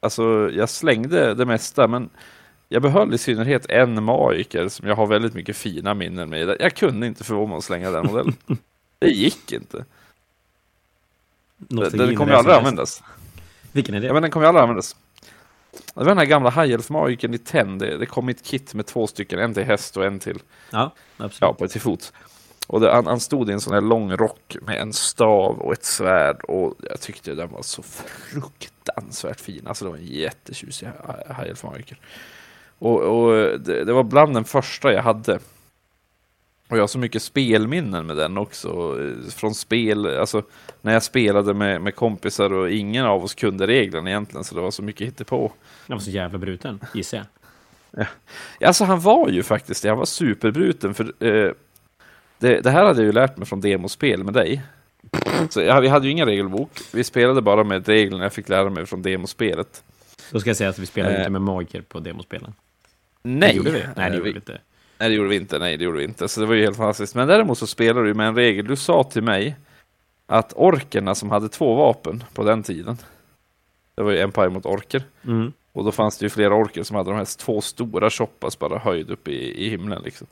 [0.00, 2.10] Alltså, jag slängde det mesta, men
[2.68, 6.56] jag behöll i synnerhet en magiker som jag har väldigt mycket fina minnen med.
[6.60, 8.36] Jag kunde inte förmå mig att slänga den modellen.
[8.98, 9.84] Det gick inte.
[11.56, 13.02] Den, Nostalgin den kommer ju aldrig användas.
[13.72, 14.06] Vilken är det?
[14.06, 14.96] Ja, men den kommer ju aldrig användas.
[15.72, 17.78] Det var den här gamla High Elf-magikern i Ten.
[17.78, 20.38] Det, det kom i ett kit med två stycken, en till häst och en till
[20.70, 21.40] Ja, absolut.
[21.40, 22.12] Ja, på ett till fots.
[22.68, 25.72] Och det, han, han stod i en sån här lång rock med en stav och
[25.72, 29.66] ett svärd och jag tyckte den var så fruktansvärt fin.
[29.66, 30.88] Alltså det var en jättetjusig
[31.38, 31.52] High.
[32.78, 35.38] Och, och det, det var bland den första jag hade.
[36.68, 38.96] Och jag har så mycket spelminnen med den också.
[39.30, 40.42] Från spel, alltså
[40.80, 44.60] när jag spelade med, med kompisar och ingen av oss kunde reglerna egentligen så det
[44.60, 45.52] var så mycket hittepå.
[45.86, 47.26] Den var så jävla bruten, gissar jag.
[48.60, 51.52] Alltså han var ju faktiskt det, han var superbruten för eh,
[52.38, 54.62] det, det här hade jag ju lärt mig från demospel med dig.
[55.50, 58.70] Så jag, vi hade ju ingen regelbok, vi spelade bara med reglerna jag fick lära
[58.70, 59.82] mig från demospelet.
[60.30, 61.20] Då ska jag säga att vi spelade Eh.
[61.20, 62.54] inte med magiker på demospelen.
[63.22, 63.82] Nej, Det gjorde vi.
[63.96, 64.58] Nej, det gjorde vi inte.
[64.98, 65.58] nej, det gjorde vi inte.
[65.58, 66.28] Nej, det gjorde vi inte.
[66.28, 67.14] Så det var ju helt fantastiskt.
[67.14, 68.66] Men däremot så spelade du med en regel.
[68.66, 69.56] Du sa till mig
[70.26, 72.96] att orkerna som hade två vapen på den tiden,
[73.94, 75.52] det var ju Empire mot orker, Mm.
[75.72, 78.78] och då fanns det ju flera orker som hade de här två stora choppas bara
[78.78, 80.26] höjd upp i, i himlen liksom.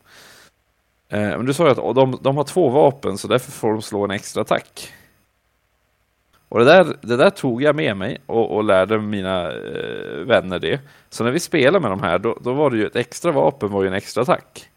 [1.09, 3.83] Eh, men du sa ju att de, de har två vapen så därför får de
[3.83, 4.93] slå en extra attack.
[6.49, 10.59] Och det där, det där tog jag med mig och, och lärde mina eh, vänner
[10.59, 10.81] det.
[11.11, 13.71] Så när vi spelade med de här, då, då var det ju ett extra vapen
[13.71, 14.69] var ju en extra attack.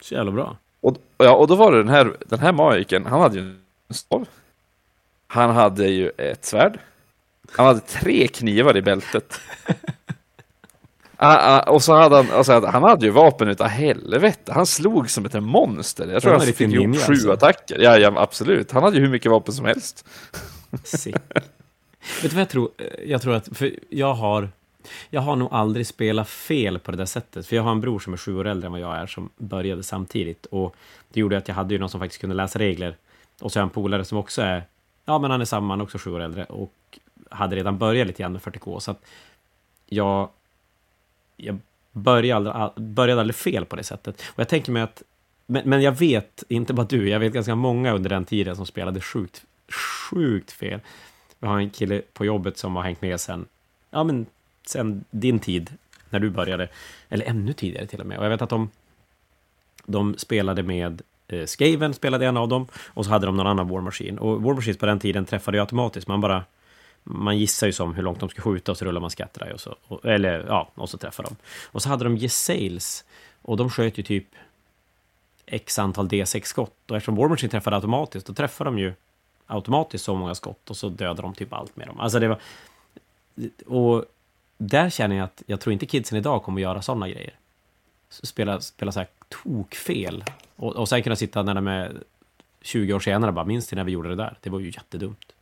[0.00, 0.56] Så jävla bra.
[0.80, 3.56] Och, ja, och då var det den här, den här magiken, han hade ju
[3.88, 4.28] en stav.
[5.26, 6.78] Han hade ju ett svärd.
[7.52, 9.40] Han hade tre knivar i bältet.
[11.24, 14.52] Ah, ah, och så hade han, alltså, han hade ju vapen utav helvete.
[14.52, 16.08] Han slog som ett monster.
[16.12, 17.32] Jag tror Han han fick ihop sju alltså.
[17.32, 17.78] attacker.
[17.80, 18.72] Ja, ja, absolut.
[18.72, 20.06] Han hade ju hur mycket vapen som helst.
[20.84, 21.16] Sick.
[22.22, 22.70] Vet du vad jag tror?
[23.06, 24.48] Jag tror att, för jag har,
[25.10, 27.46] jag har nog aldrig spelat fel på det där sättet.
[27.46, 29.30] För jag har en bror som är sju år äldre än vad jag är, som
[29.36, 30.46] började samtidigt.
[30.46, 30.76] Och
[31.12, 32.96] det gjorde att jag hade ju någon som faktiskt kunde läsa regler.
[33.40, 34.64] Och så har jag en polare som också är,
[35.04, 36.44] ja men han är samma, han är också sju år äldre.
[36.44, 36.98] Och
[37.30, 38.78] hade redan börjat lite grann med 40K.
[38.78, 39.00] Så att
[39.86, 40.28] jag,
[41.36, 41.58] jag
[41.92, 44.22] började, aldrig, började aldrig fel på det sättet.
[44.26, 45.02] Och jag tänker mig att,
[45.46, 48.66] men, men jag vet, inte bara du, jag vet ganska många under den tiden som
[48.66, 49.44] spelade sjukt,
[50.10, 50.80] sjukt fel.
[51.38, 53.46] Vi har en kille på jobbet som har hängt med sen,
[53.90, 54.26] ja men
[54.66, 55.70] sen din tid,
[56.10, 56.68] när du började,
[57.08, 58.18] eller ännu tidigare till och med.
[58.18, 58.70] Och jag vet att de,
[59.86, 63.68] de spelade med eh, Skaven, spelade en av dem, och så hade de någon annan
[63.68, 64.18] War Machine.
[64.18, 66.44] Och War Machines på den tiden träffade ju automatiskt, man bara
[67.04, 69.60] man gissar ju som hur långt de ska skjuta och så rullar man scatter och
[69.60, 71.36] så, och, eller ja, och så träffar de.
[71.64, 73.04] Och så hade de gesails.
[73.42, 74.26] och de sköt ju typ
[75.46, 78.92] x antal D6-skott och eftersom War Machine träffade automatiskt, då träffade de ju
[79.46, 82.00] automatiskt så många skott och så dödade de typ allt med dem.
[82.00, 82.38] Alltså det var...
[83.66, 84.04] Och
[84.58, 87.34] där känner jag att jag tror inte kidsen idag kommer att göra sådana grejer.
[88.08, 90.24] Spela, spela så här tokfel.
[90.56, 91.92] Och, och sen kunna sitta när de är
[92.60, 94.38] 20 år senare och bara, minns till när vi gjorde det där?
[94.40, 95.33] Det var ju jättedumt.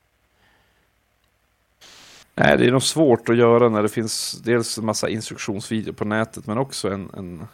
[2.34, 6.04] Nej, det är nog svårt att göra när det finns dels en massa instruktionsvideo på
[6.04, 7.10] nätet, men också en...
[7.16, 7.46] en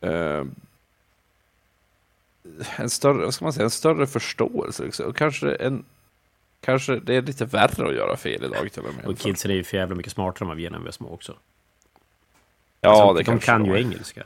[0.00, 0.44] eh,
[2.76, 4.84] en större, vad ska man säga, en större förståelse.
[4.84, 5.06] Liksom.
[5.06, 5.84] Och kanske, en,
[6.60, 9.04] kanske det är lite värre att göra fel idag till och med.
[9.06, 10.90] Och kidsen är ju för jävla mycket smartare än vad vi är när vi var
[10.92, 11.36] små också.
[12.80, 13.76] ja, Alltså, det de kanske kan ju är.
[13.78, 14.24] engelska.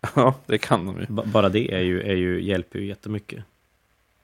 [0.14, 1.06] Ja, det kan de ju.
[1.08, 3.44] B- bara det är ju, är ju, hjälper ju jättemycket.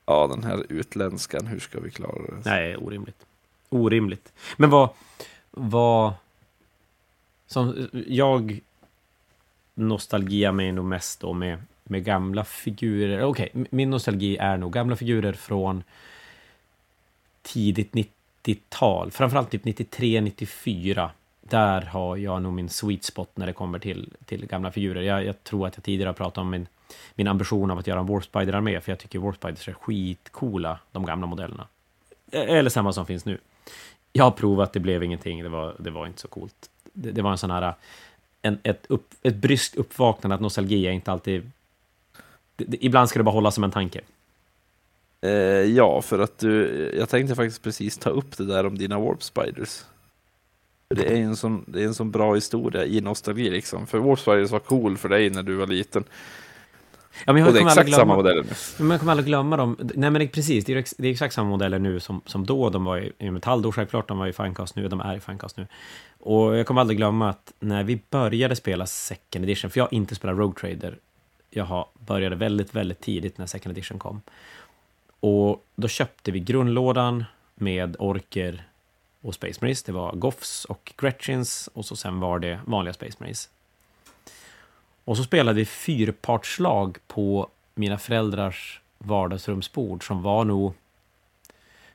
[0.07, 2.51] Ja, den här utländskan, hur ska vi klara det?
[2.51, 3.27] Nej, orimligt.
[3.69, 4.33] Orimligt.
[4.57, 4.89] Men vad...
[5.51, 6.13] vad
[7.47, 8.61] som jag
[9.79, 13.23] nostalgiar mig nog mest då med, med gamla figurer.
[13.23, 15.85] Okej, okay, min nostalgi är nog gamla figurer från
[17.43, 19.11] tidigt 90-tal.
[19.11, 21.11] Framförallt typ 93, 94.
[21.41, 25.03] Där har jag nog min sweet spot när det kommer till, till gamla figurer.
[25.03, 26.67] Jag, jag tror att jag tidigare har pratat om min,
[27.15, 31.27] min ambition av att göra en Warspider-armé, för jag tycker Warspiders är skitcoola, de gamla
[31.27, 31.67] modellerna.
[32.31, 33.39] E-, eller samma som finns nu.
[34.13, 36.71] Jag har provat, det blev ingenting, det var, det var inte så coolt.
[36.93, 37.75] Det, det var en sån här,
[38.43, 41.51] en, ett, upp, ett bryskt uppvaknande att nostalgi är inte alltid...
[42.57, 44.01] Det, det, ibland ska det bara hålla som en tanke.
[45.21, 45.31] Eh,
[45.63, 49.23] ja, för att du, jag tänkte faktiskt precis ta upp det där om dina Warp
[49.23, 49.85] Spiders.
[50.95, 53.87] Det är en sån, det är en sån bra historia i nostalgi liksom.
[53.87, 56.05] För Warp Spiders var cool för dig när du var liten.
[57.27, 58.51] Ja, men jag Och det är exakt samma glömma- modeller nu.
[58.79, 59.77] Men jag kommer aldrig glömma dem.
[59.81, 60.65] Nej, men det, precis.
[60.65, 62.71] Det är, ex, det är exakt samma modeller nu som, som då.
[62.71, 64.09] De var i, i metall då, självklart.
[64.09, 64.89] De var i Finecast nu.
[64.89, 65.67] De är i Finecast nu.
[66.21, 69.95] Och jag kommer aldrig glömma att när vi började spela second edition, för jag har
[69.95, 70.99] inte spelat Rogue Trader.
[71.51, 74.21] Jag började väldigt, väldigt tidigt när second edition kom.
[75.21, 78.65] Och då köpte vi grundlådan med orker
[79.23, 79.83] och Space Marines.
[79.83, 83.49] Det var Goffs och Gretchins och så sen var det vanliga Space Marines.
[85.09, 90.75] Och så spelade vi fyrpartslag på mina föräldrars vardagsrumsbord som var nog...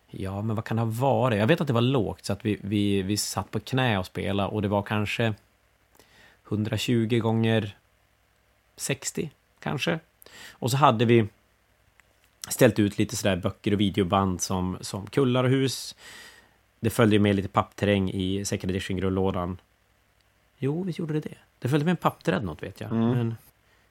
[0.07, 1.39] Ja, men vad kan det ha varit?
[1.39, 4.05] Jag vet att det var lågt, så att vi, vi, vi satt på knä och
[4.05, 5.33] spelade och det var kanske
[6.47, 7.77] 120 gånger
[8.75, 9.99] 60, kanske.
[10.51, 11.27] Och så hade vi
[12.49, 15.95] ställt ut lite sådär böcker och videoband som, som kullar och hus.
[16.79, 19.57] Det följde med lite pappterräng i second edition-grundlådan.
[20.57, 21.37] Jo, visst gjorde det det?
[21.63, 22.91] Det följde med en pappdreadnought vet jag.
[22.91, 23.09] Mm.
[23.09, 23.35] Men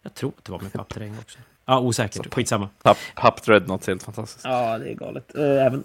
[0.03, 1.39] jag tror att det var med pappterräng också.
[1.65, 2.35] Ja, osäkert.
[2.35, 2.69] Skitsamma.
[2.83, 4.45] Papp, papp Dreadnought, helt fantastiskt.
[4.45, 5.37] Ja, det är galet.
[5.37, 5.85] Eh, Även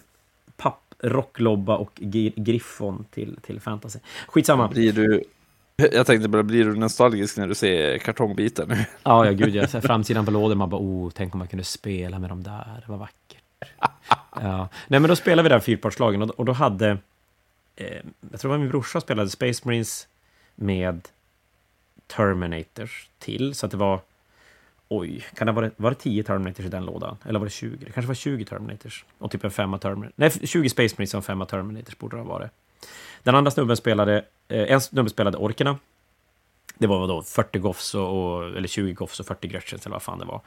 [0.58, 1.92] papp, rocklobba och
[2.36, 4.00] griffon till, till fantasy.
[4.28, 4.68] Skitsamma.
[4.68, 5.24] Blir du,
[5.76, 8.76] jag tänkte bara, blir du nostalgisk när du ser kartongbitar nu?
[9.04, 9.68] Ja, ja, gud, ja.
[9.68, 12.44] Så här Framsidan på lådan, man bara, oh, tänk om man kunde spela med dem
[12.44, 12.84] där.
[12.86, 13.44] Det var vackert.
[14.42, 14.70] Ja.
[14.88, 16.98] Nej, men då spelade vi där fyrpartslagen och, och då hade...
[17.76, 17.98] Eh,
[18.32, 20.08] jag tror det var min brorsa spelade Space Marines
[20.56, 21.08] med
[22.08, 23.56] Terminators till.
[23.56, 24.00] Så att det var...
[24.90, 27.18] Oj, kan det vara, var det 10 Terminators i den lådan?
[27.26, 27.86] Eller var det 20?
[27.86, 29.06] Det kanske var 20 Terminators.
[29.18, 30.14] Och typ en femma Terminators.
[30.16, 32.52] Nej, 20 Space Marines och en femma Terminators borde det ha varit.
[33.24, 34.26] Den andra snubben spelade...
[34.48, 35.80] Eh, en snubbe spelade Orkerna.
[36.78, 40.04] Det var då 40 Goffs och, och, eller 20 Goffs och 40 Gretchens eller vad
[40.04, 40.42] fan det var.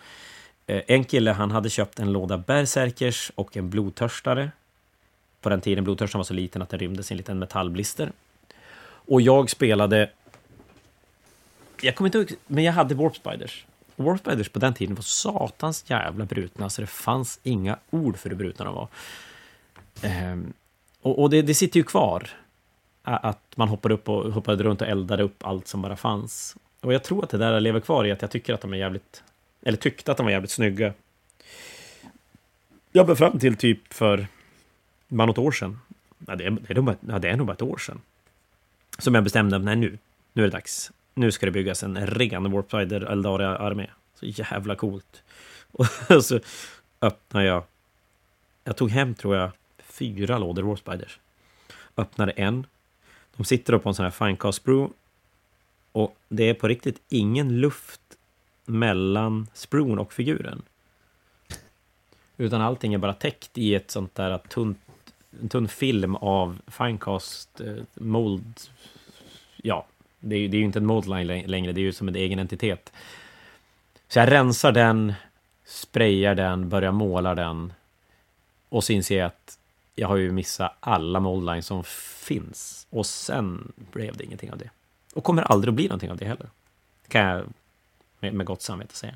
[0.67, 4.51] Eh, en kille, han hade köpt en låda Berserkers och en blodtörstare.
[5.41, 8.13] På den tiden blodtörstaren var så liten att den rymdes i en liten metallblister.
[8.83, 10.11] Och jag spelade...
[11.83, 13.67] Jag kommer inte ihåg, men jag hade Warp Spiders.
[13.97, 18.31] Warp Spiders på den tiden var satans jävla brutna, så det fanns inga ord för
[18.31, 18.89] hur brutna de var.
[20.03, 20.53] Ehm,
[21.01, 22.31] och, och det, det, sitter ju kvar.
[23.03, 26.57] Att man hoppade upp och hoppade runt och eldade upp allt som bara fanns.
[26.81, 28.77] Och jag tror att det där lever kvar i att jag tycker att de är
[28.77, 29.23] jävligt...
[29.63, 30.93] Eller tyckte att de var jävligt snygga.
[32.93, 34.27] Jag blev fram till typ för
[35.09, 35.81] bara något år sedan.
[36.27, 38.01] Ja, det, är, det, är nog bara, ja, det är nog bara ett år sedan.
[38.99, 39.99] Som jag bestämde, nej nu,
[40.33, 40.93] nu är det dags.
[41.15, 43.87] Nu ska det byggas en ren Warpsider Eldaria-armé.
[44.15, 45.23] Så jävla coolt.
[46.09, 46.41] Och så
[47.01, 47.63] öppnade jag...
[48.65, 51.19] Jag tog hem, tror jag, fyra lådor Warspiders.
[51.97, 52.67] Öppnade en.
[53.37, 54.93] De sitter då på en sån här Finecast Brew.
[55.93, 58.01] Och det är på riktigt ingen luft
[58.65, 60.63] mellan sprun och figuren.
[62.37, 64.79] Utan allting är bara täckt i ett sånt där tunt,
[65.41, 68.61] en tunn film av Finecast eh, mold.
[69.57, 69.87] Ja,
[70.21, 72.39] det är, det är ju inte en moldline längre, det är ju som en egen
[72.39, 72.93] entitet.
[74.09, 75.15] Så jag rensar den,
[75.65, 77.73] sprayar den, börjar måla den.
[78.69, 79.59] Och så inser jag att
[79.95, 82.87] jag har ju missat alla moldlines som finns.
[82.91, 84.71] Och sen blev det ingenting av det.
[85.15, 86.47] Och kommer aldrig att bli någonting av det heller.
[87.09, 87.45] Kan jag
[88.21, 89.15] med, med gott samvete säga.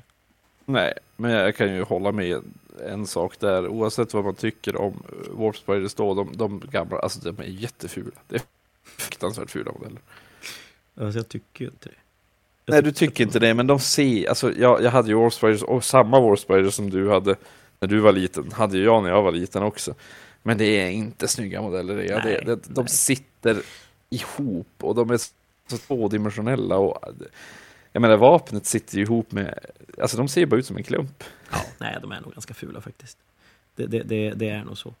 [0.65, 2.41] Nej, men jag kan ju hålla med
[2.85, 3.67] en sak där.
[3.67, 7.47] Oavsett vad man tycker om eh, Warp Spiders då, de, de gamla, alltså de är
[7.47, 8.11] jättefula.
[8.27, 8.41] Det är
[8.83, 10.01] fruktansvärt fula modeller.
[10.97, 11.95] Alltså jag tycker ju inte det.
[12.65, 15.33] Jag Nej, du tycker inte det, men de ser, alltså jag, jag hade ju Warp
[15.33, 17.35] Spiders, och samma Warp Spiders som du hade
[17.79, 19.95] när du var liten, hade ju jag när jag var liten också.
[20.43, 22.89] Men det är inte snygga modeller, det, nej, det, de nej.
[22.89, 23.61] sitter
[24.09, 25.17] ihop och de är
[25.67, 27.13] så tvådimensionella och
[27.91, 29.59] jag menar vapnet sitter ju ihop med,
[30.01, 31.23] alltså de ser bara ut som en klump.
[31.51, 33.17] Ja, nej, de är nog ganska fula faktiskt.
[33.75, 34.93] Det, det, det, det är nog så.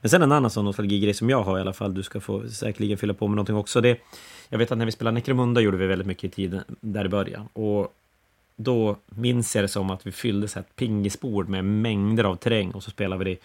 [0.00, 2.48] Men sen en annan sån nostalgigrej som jag har i alla fall, du ska få
[2.48, 3.80] säkerligen fylla på med någonting också.
[3.80, 4.00] Det,
[4.48, 7.08] jag vet att när vi spelade Necromunda gjorde vi väldigt mycket i tiden där i
[7.08, 7.48] början.
[7.52, 7.94] Och
[8.56, 12.70] då minns jag det som att vi fyllde så ett pingisbord med mängder av terräng
[12.70, 13.40] och så spelade vi det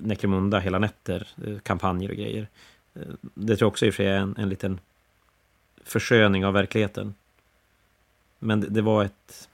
[0.00, 2.48] Necromunda hela nätter, eh, kampanjer och grejer.
[2.94, 3.02] Eh,
[3.34, 4.80] det tror jag också i och för sig är en, en liten
[5.84, 7.14] försköning av verkligheten.
[8.38, 9.48] Men det, det, var ett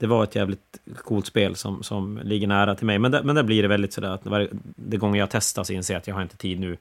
[0.00, 2.98] det var ett jävligt coolt spel som, som ligger nära till mig.
[2.98, 5.72] Men, där, men där blir det väldigt sådär att varje, det gånger jag testar så
[5.72, 6.76] inser jag att jag har inte tid nu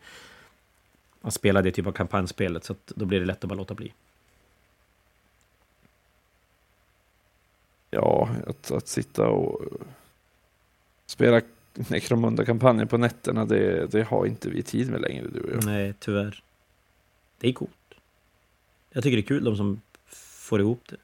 [1.22, 2.64] att spela det typ av kampanjspelet.
[2.64, 3.94] Så då blir det lätt att bara låta bli.
[7.92, 9.62] Ja, att, att sitta och
[11.06, 11.42] spela
[11.74, 15.66] Necromunda-kampanjen på nätterna, det, det har inte vi tid med längre du och jag.
[15.66, 16.44] Nej, tyvärr.
[17.40, 17.72] Det är coolt.
[18.90, 20.98] Jag tycker det är kul de som får ihop det.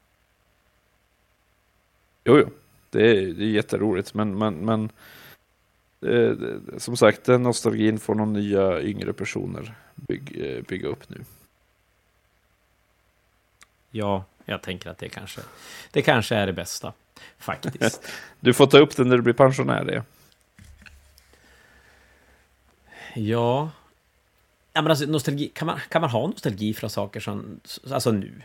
[2.26, 2.50] Jo, jo.
[2.90, 4.90] Det är, det är jätteroligt, men, men, men
[6.02, 6.38] eh,
[6.78, 11.26] som sagt, den nostalgin får någon nya yngre personer bygg, eh, bygga upp nu.
[13.92, 15.42] Ja, jag tänker att det kanske,
[15.92, 16.94] det kanske är det bästa,
[17.38, 18.02] faktiskt.
[18.40, 20.04] du får ta upp den när du blir pensionär, det.
[23.16, 23.72] Ja.
[24.74, 27.60] ja men alltså, nostalgi, kan, man, kan man ha nostalgi för saker som,
[27.92, 28.42] alltså nu?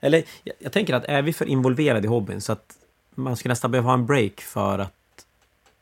[0.00, 2.76] Eller jag, jag tänker att är vi för involverade i hobbyn så att
[3.14, 5.26] man skulle nästan behöva ha en break för att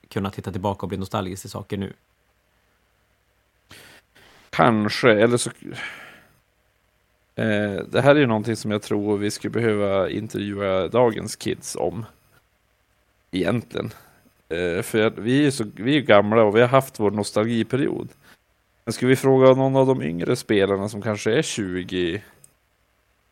[0.09, 1.93] kunna titta tillbaka och bli nostalgisk till saker nu.
[4.51, 5.51] Kanske, eller så...
[7.35, 11.77] Eh, det här är ju någonting som jag tror vi skulle behöva intervjua dagens kids
[11.77, 12.05] om.
[13.31, 13.91] Egentligen.
[14.49, 18.09] Eh, för vi är, så, vi är gamla och vi har haft vår nostalgiperiod.
[18.85, 22.23] Men ska vi fråga någon av de yngre spelarna som kanske är 20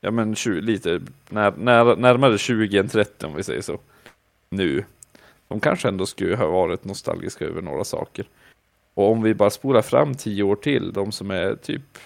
[0.01, 3.79] ja men 20, lite när, när, närmare 20 än 30 om vi säger så.
[4.51, 4.85] Nu.
[5.49, 8.27] De kanske ändå skulle ha varit nostalgiska över några saker.
[8.95, 11.99] Och om vi bara spolar fram 10 år till, de som är typ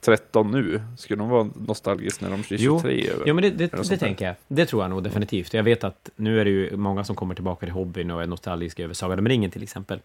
[0.00, 3.04] 13 nu, skulle de vara nostalgiska när de blir 23?
[3.06, 4.34] Jo, jo men det, det, det tänker jag.
[4.48, 5.54] Det tror jag nog definitivt.
[5.54, 8.26] Jag vet att nu är det ju många som kommer tillbaka till hobbyn och är
[8.26, 10.00] nostalgiska över Sagan om ringen till exempel.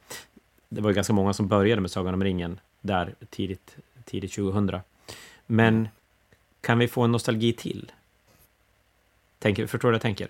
[0.70, 4.80] Det var ju ganska många som började med Sagan om ringen där tidigt, tidigt 2000.
[5.45, 5.88] Men
[6.62, 7.91] kan vi få en nostalgi till?
[9.39, 10.28] Tänker, förstår du vad jag tänker?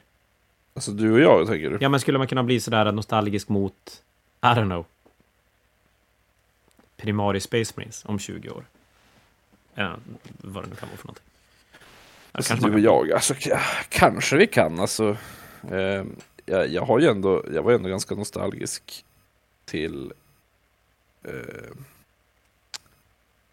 [0.73, 1.77] Alltså du och jag, tänker du?
[1.82, 4.03] Ja, men skulle man kunna bli sådär nostalgisk mot,
[4.41, 4.86] I don't know,
[6.97, 8.65] Primari Space Marines om 20 år?
[9.73, 9.95] Ja,
[10.38, 11.23] vad det nu kan vara för någonting.
[12.32, 13.34] Alltså, du och jag, alltså
[13.89, 14.80] kanske vi kan.
[14.80, 15.17] Alltså,
[15.71, 16.03] eh,
[16.45, 19.05] jag, jag, har ju ändå, jag var ju ändå ganska nostalgisk
[19.65, 20.13] till
[21.23, 21.71] eh,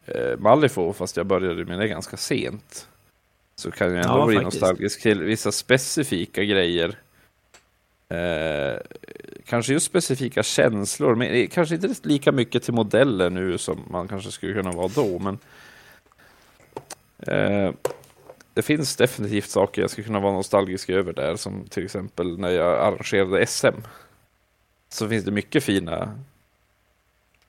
[0.06, 2.88] eh, Malifo, fast jag började med det ganska sent.
[3.56, 4.60] Så kan jag ändå ja, bli faktiskt.
[4.62, 6.98] nostalgisk till vissa specifika grejer.
[8.08, 8.78] Eh,
[9.46, 14.30] kanske just specifika känslor, men kanske inte lika mycket till modeller nu som man kanske
[14.30, 15.18] skulle kunna vara då.
[15.18, 15.38] Men
[17.18, 17.72] eh,
[18.54, 22.50] det finns definitivt saker jag skulle kunna vara nostalgisk över där, som till exempel när
[22.50, 23.80] jag arrangerade SM.
[24.88, 26.18] Så finns det mycket fina,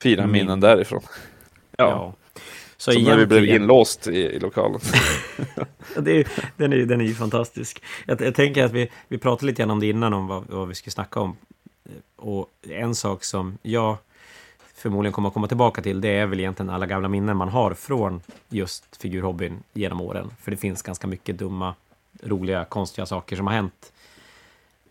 [0.02, 0.32] fina Mm.
[0.32, 1.02] minnen därifrån.
[1.76, 2.14] Ja, Ja.
[2.80, 4.80] Så som när vi blev egentligen- inlåst i, i lokalen.
[6.00, 7.82] Det är, den, är, den är ju fantastisk.
[8.06, 10.68] Jag, jag tänker att vi, vi pratade lite grann om det innan, om vad, vad
[10.68, 11.36] vi skulle snacka om.
[12.16, 13.96] Och en sak som jag
[14.74, 17.74] förmodligen kommer att komma tillbaka till, det är väl egentligen alla gamla minnen man har
[17.74, 20.30] från just figurhobbyn genom åren.
[20.42, 21.74] För det finns ganska mycket dumma,
[22.22, 23.92] roliga, konstiga saker som har hänt.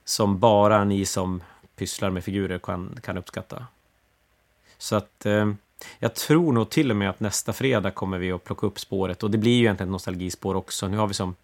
[0.05, 1.43] Som bara ni som
[1.75, 3.65] pysslar med figurer kan, kan uppskatta.
[4.77, 5.51] Så att eh,
[5.99, 9.23] jag tror nog till och med att nästa fredag kommer vi att plocka upp spåret.
[9.23, 10.87] Och det blir ju egentligen ett nostalgispår också.
[10.87, 11.35] Nu har vi som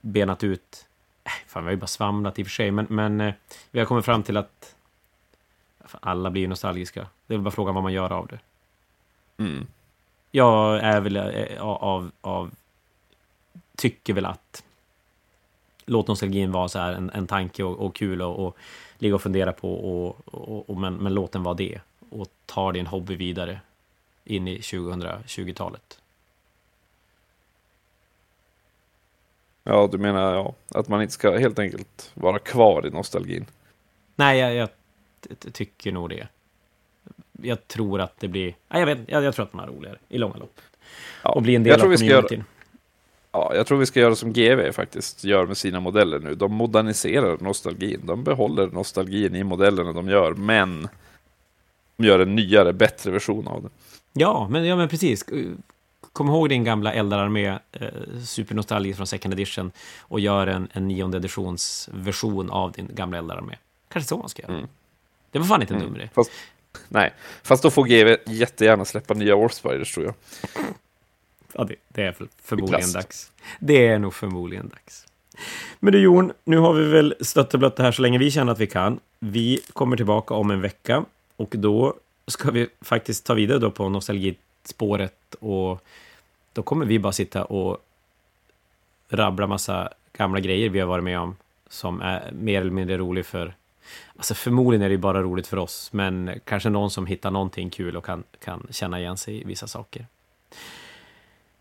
[0.00, 0.86] benat ut...
[1.24, 2.70] Äh, fan, vi har ju bara svamlat i och för sig.
[2.70, 3.34] Men, men eh,
[3.70, 4.74] vi har kommit fram till att
[6.00, 7.06] alla blir ju nostalgiska.
[7.26, 8.38] Det är väl bara frågan vad man gör av det.
[9.42, 9.66] Mm.
[10.30, 12.50] Jag är väl eh, av, av...
[13.76, 14.64] Tycker väl att...
[15.84, 18.56] Låt nostalgin vara så här en, en tanke och, och kul och, och
[18.98, 19.74] ligga och fundera på.
[19.74, 21.80] Och, och, och, men, men låt den vara det.
[22.10, 23.60] Och ta din hobby vidare
[24.24, 25.98] in i 2020-talet.
[29.64, 33.46] Ja, du menar ja, att man inte ska helt enkelt vara kvar i nostalgin.
[34.16, 34.68] Nej, jag, jag
[35.52, 36.28] tycker nog det.
[37.42, 38.54] Jag tror att det blir...
[38.68, 40.60] Nej, jag, vet, jag, jag tror att man har roligare i långa lopp.
[41.22, 41.30] Ja.
[41.30, 42.44] Och bli en del av vi ska göra, communityn.
[43.32, 46.34] ja, jag tror vi ska göra som GV faktiskt gör med sina modeller nu.
[46.34, 48.00] De moderniserar nostalgin.
[48.04, 50.88] De behåller nostalgin i modellerna de gör, men
[51.96, 53.68] de gör en nyare, bättre version av det.
[54.12, 55.24] Ja, men, ja, men precis.
[56.12, 57.88] Kom ihåg din gamla Eldararmé, eh,
[58.24, 63.56] supernostalgisk från second edition, och gör en, en nionde editions version av din gamla Eldararmé.
[63.88, 64.52] Kanske så man ska göra.
[64.54, 64.66] Mm.
[65.30, 65.92] Det var fan inte en Mm.
[65.92, 66.10] dum idé.
[66.14, 66.30] Fast,
[66.88, 70.14] nej, fast då får GV jättegärna släppa nya Warspiders tror jag.
[71.52, 72.94] Ja, det, det är för- förmodligen plast.
[72.94, 73.32] dags.
[73.60, 75.06] Det är nog förmodligen dags.
[75.80, 78.30] Men du Jon, nu har vi väl stött och blött det här så länge vi
[78.30, 79.00] känner att vi kan.
[79.18, 81.04] Vi kommer tillbaka om en vecka
[81.36, 81.94] och då
[82.26, 85.84] ska vi faktiskt ta vidare då på nostalgispåret och
[86.52, 87.78] då kommer vi bara sitta och
[89.08, 91.36] rabbla massa gamla grejer vi har varit med om
[91.68, 93.54] som är mer eller mindre rolig för
[94.16, 97.70] Alltså förmodligen är det ju bara roligt för oss, men kanske någon som hittar någonting
[97.70, 100.06] kul och kan, kan känna igen sig i vissa saker.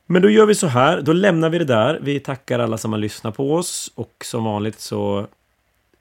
[0.05, 1.99] Men då gör vi så här, då lämnar vi det där.
[2.01, 5.27] Vi tackar alla som har lyssnat på oss och som vanligt så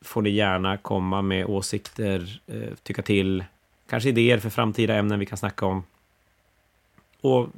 [0.00, 3.44] får ni gärna komma med åsikter, eh, tycka till,
[3.90, 5.82] kanske idéer för framtida ämnen vi kan snacka om.
[7.20, 7.48] Och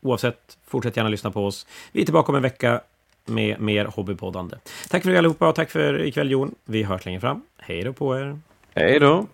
[0.00, 1.66] oavsett, fortsätt gärna lyssna på oss.
[1.92, 2.80] Vi är tillbaka om en vecka
[3.24, 4.56] med mer hobbypoddande.
[4.88, 6.54] Tack för det allihopa och tack för ikväll Jon.
[6.64, 7.42] Vi hörs längre fram.
[7.58, 8.38] Hej då på er!
[8.74, 9.26] Hej då!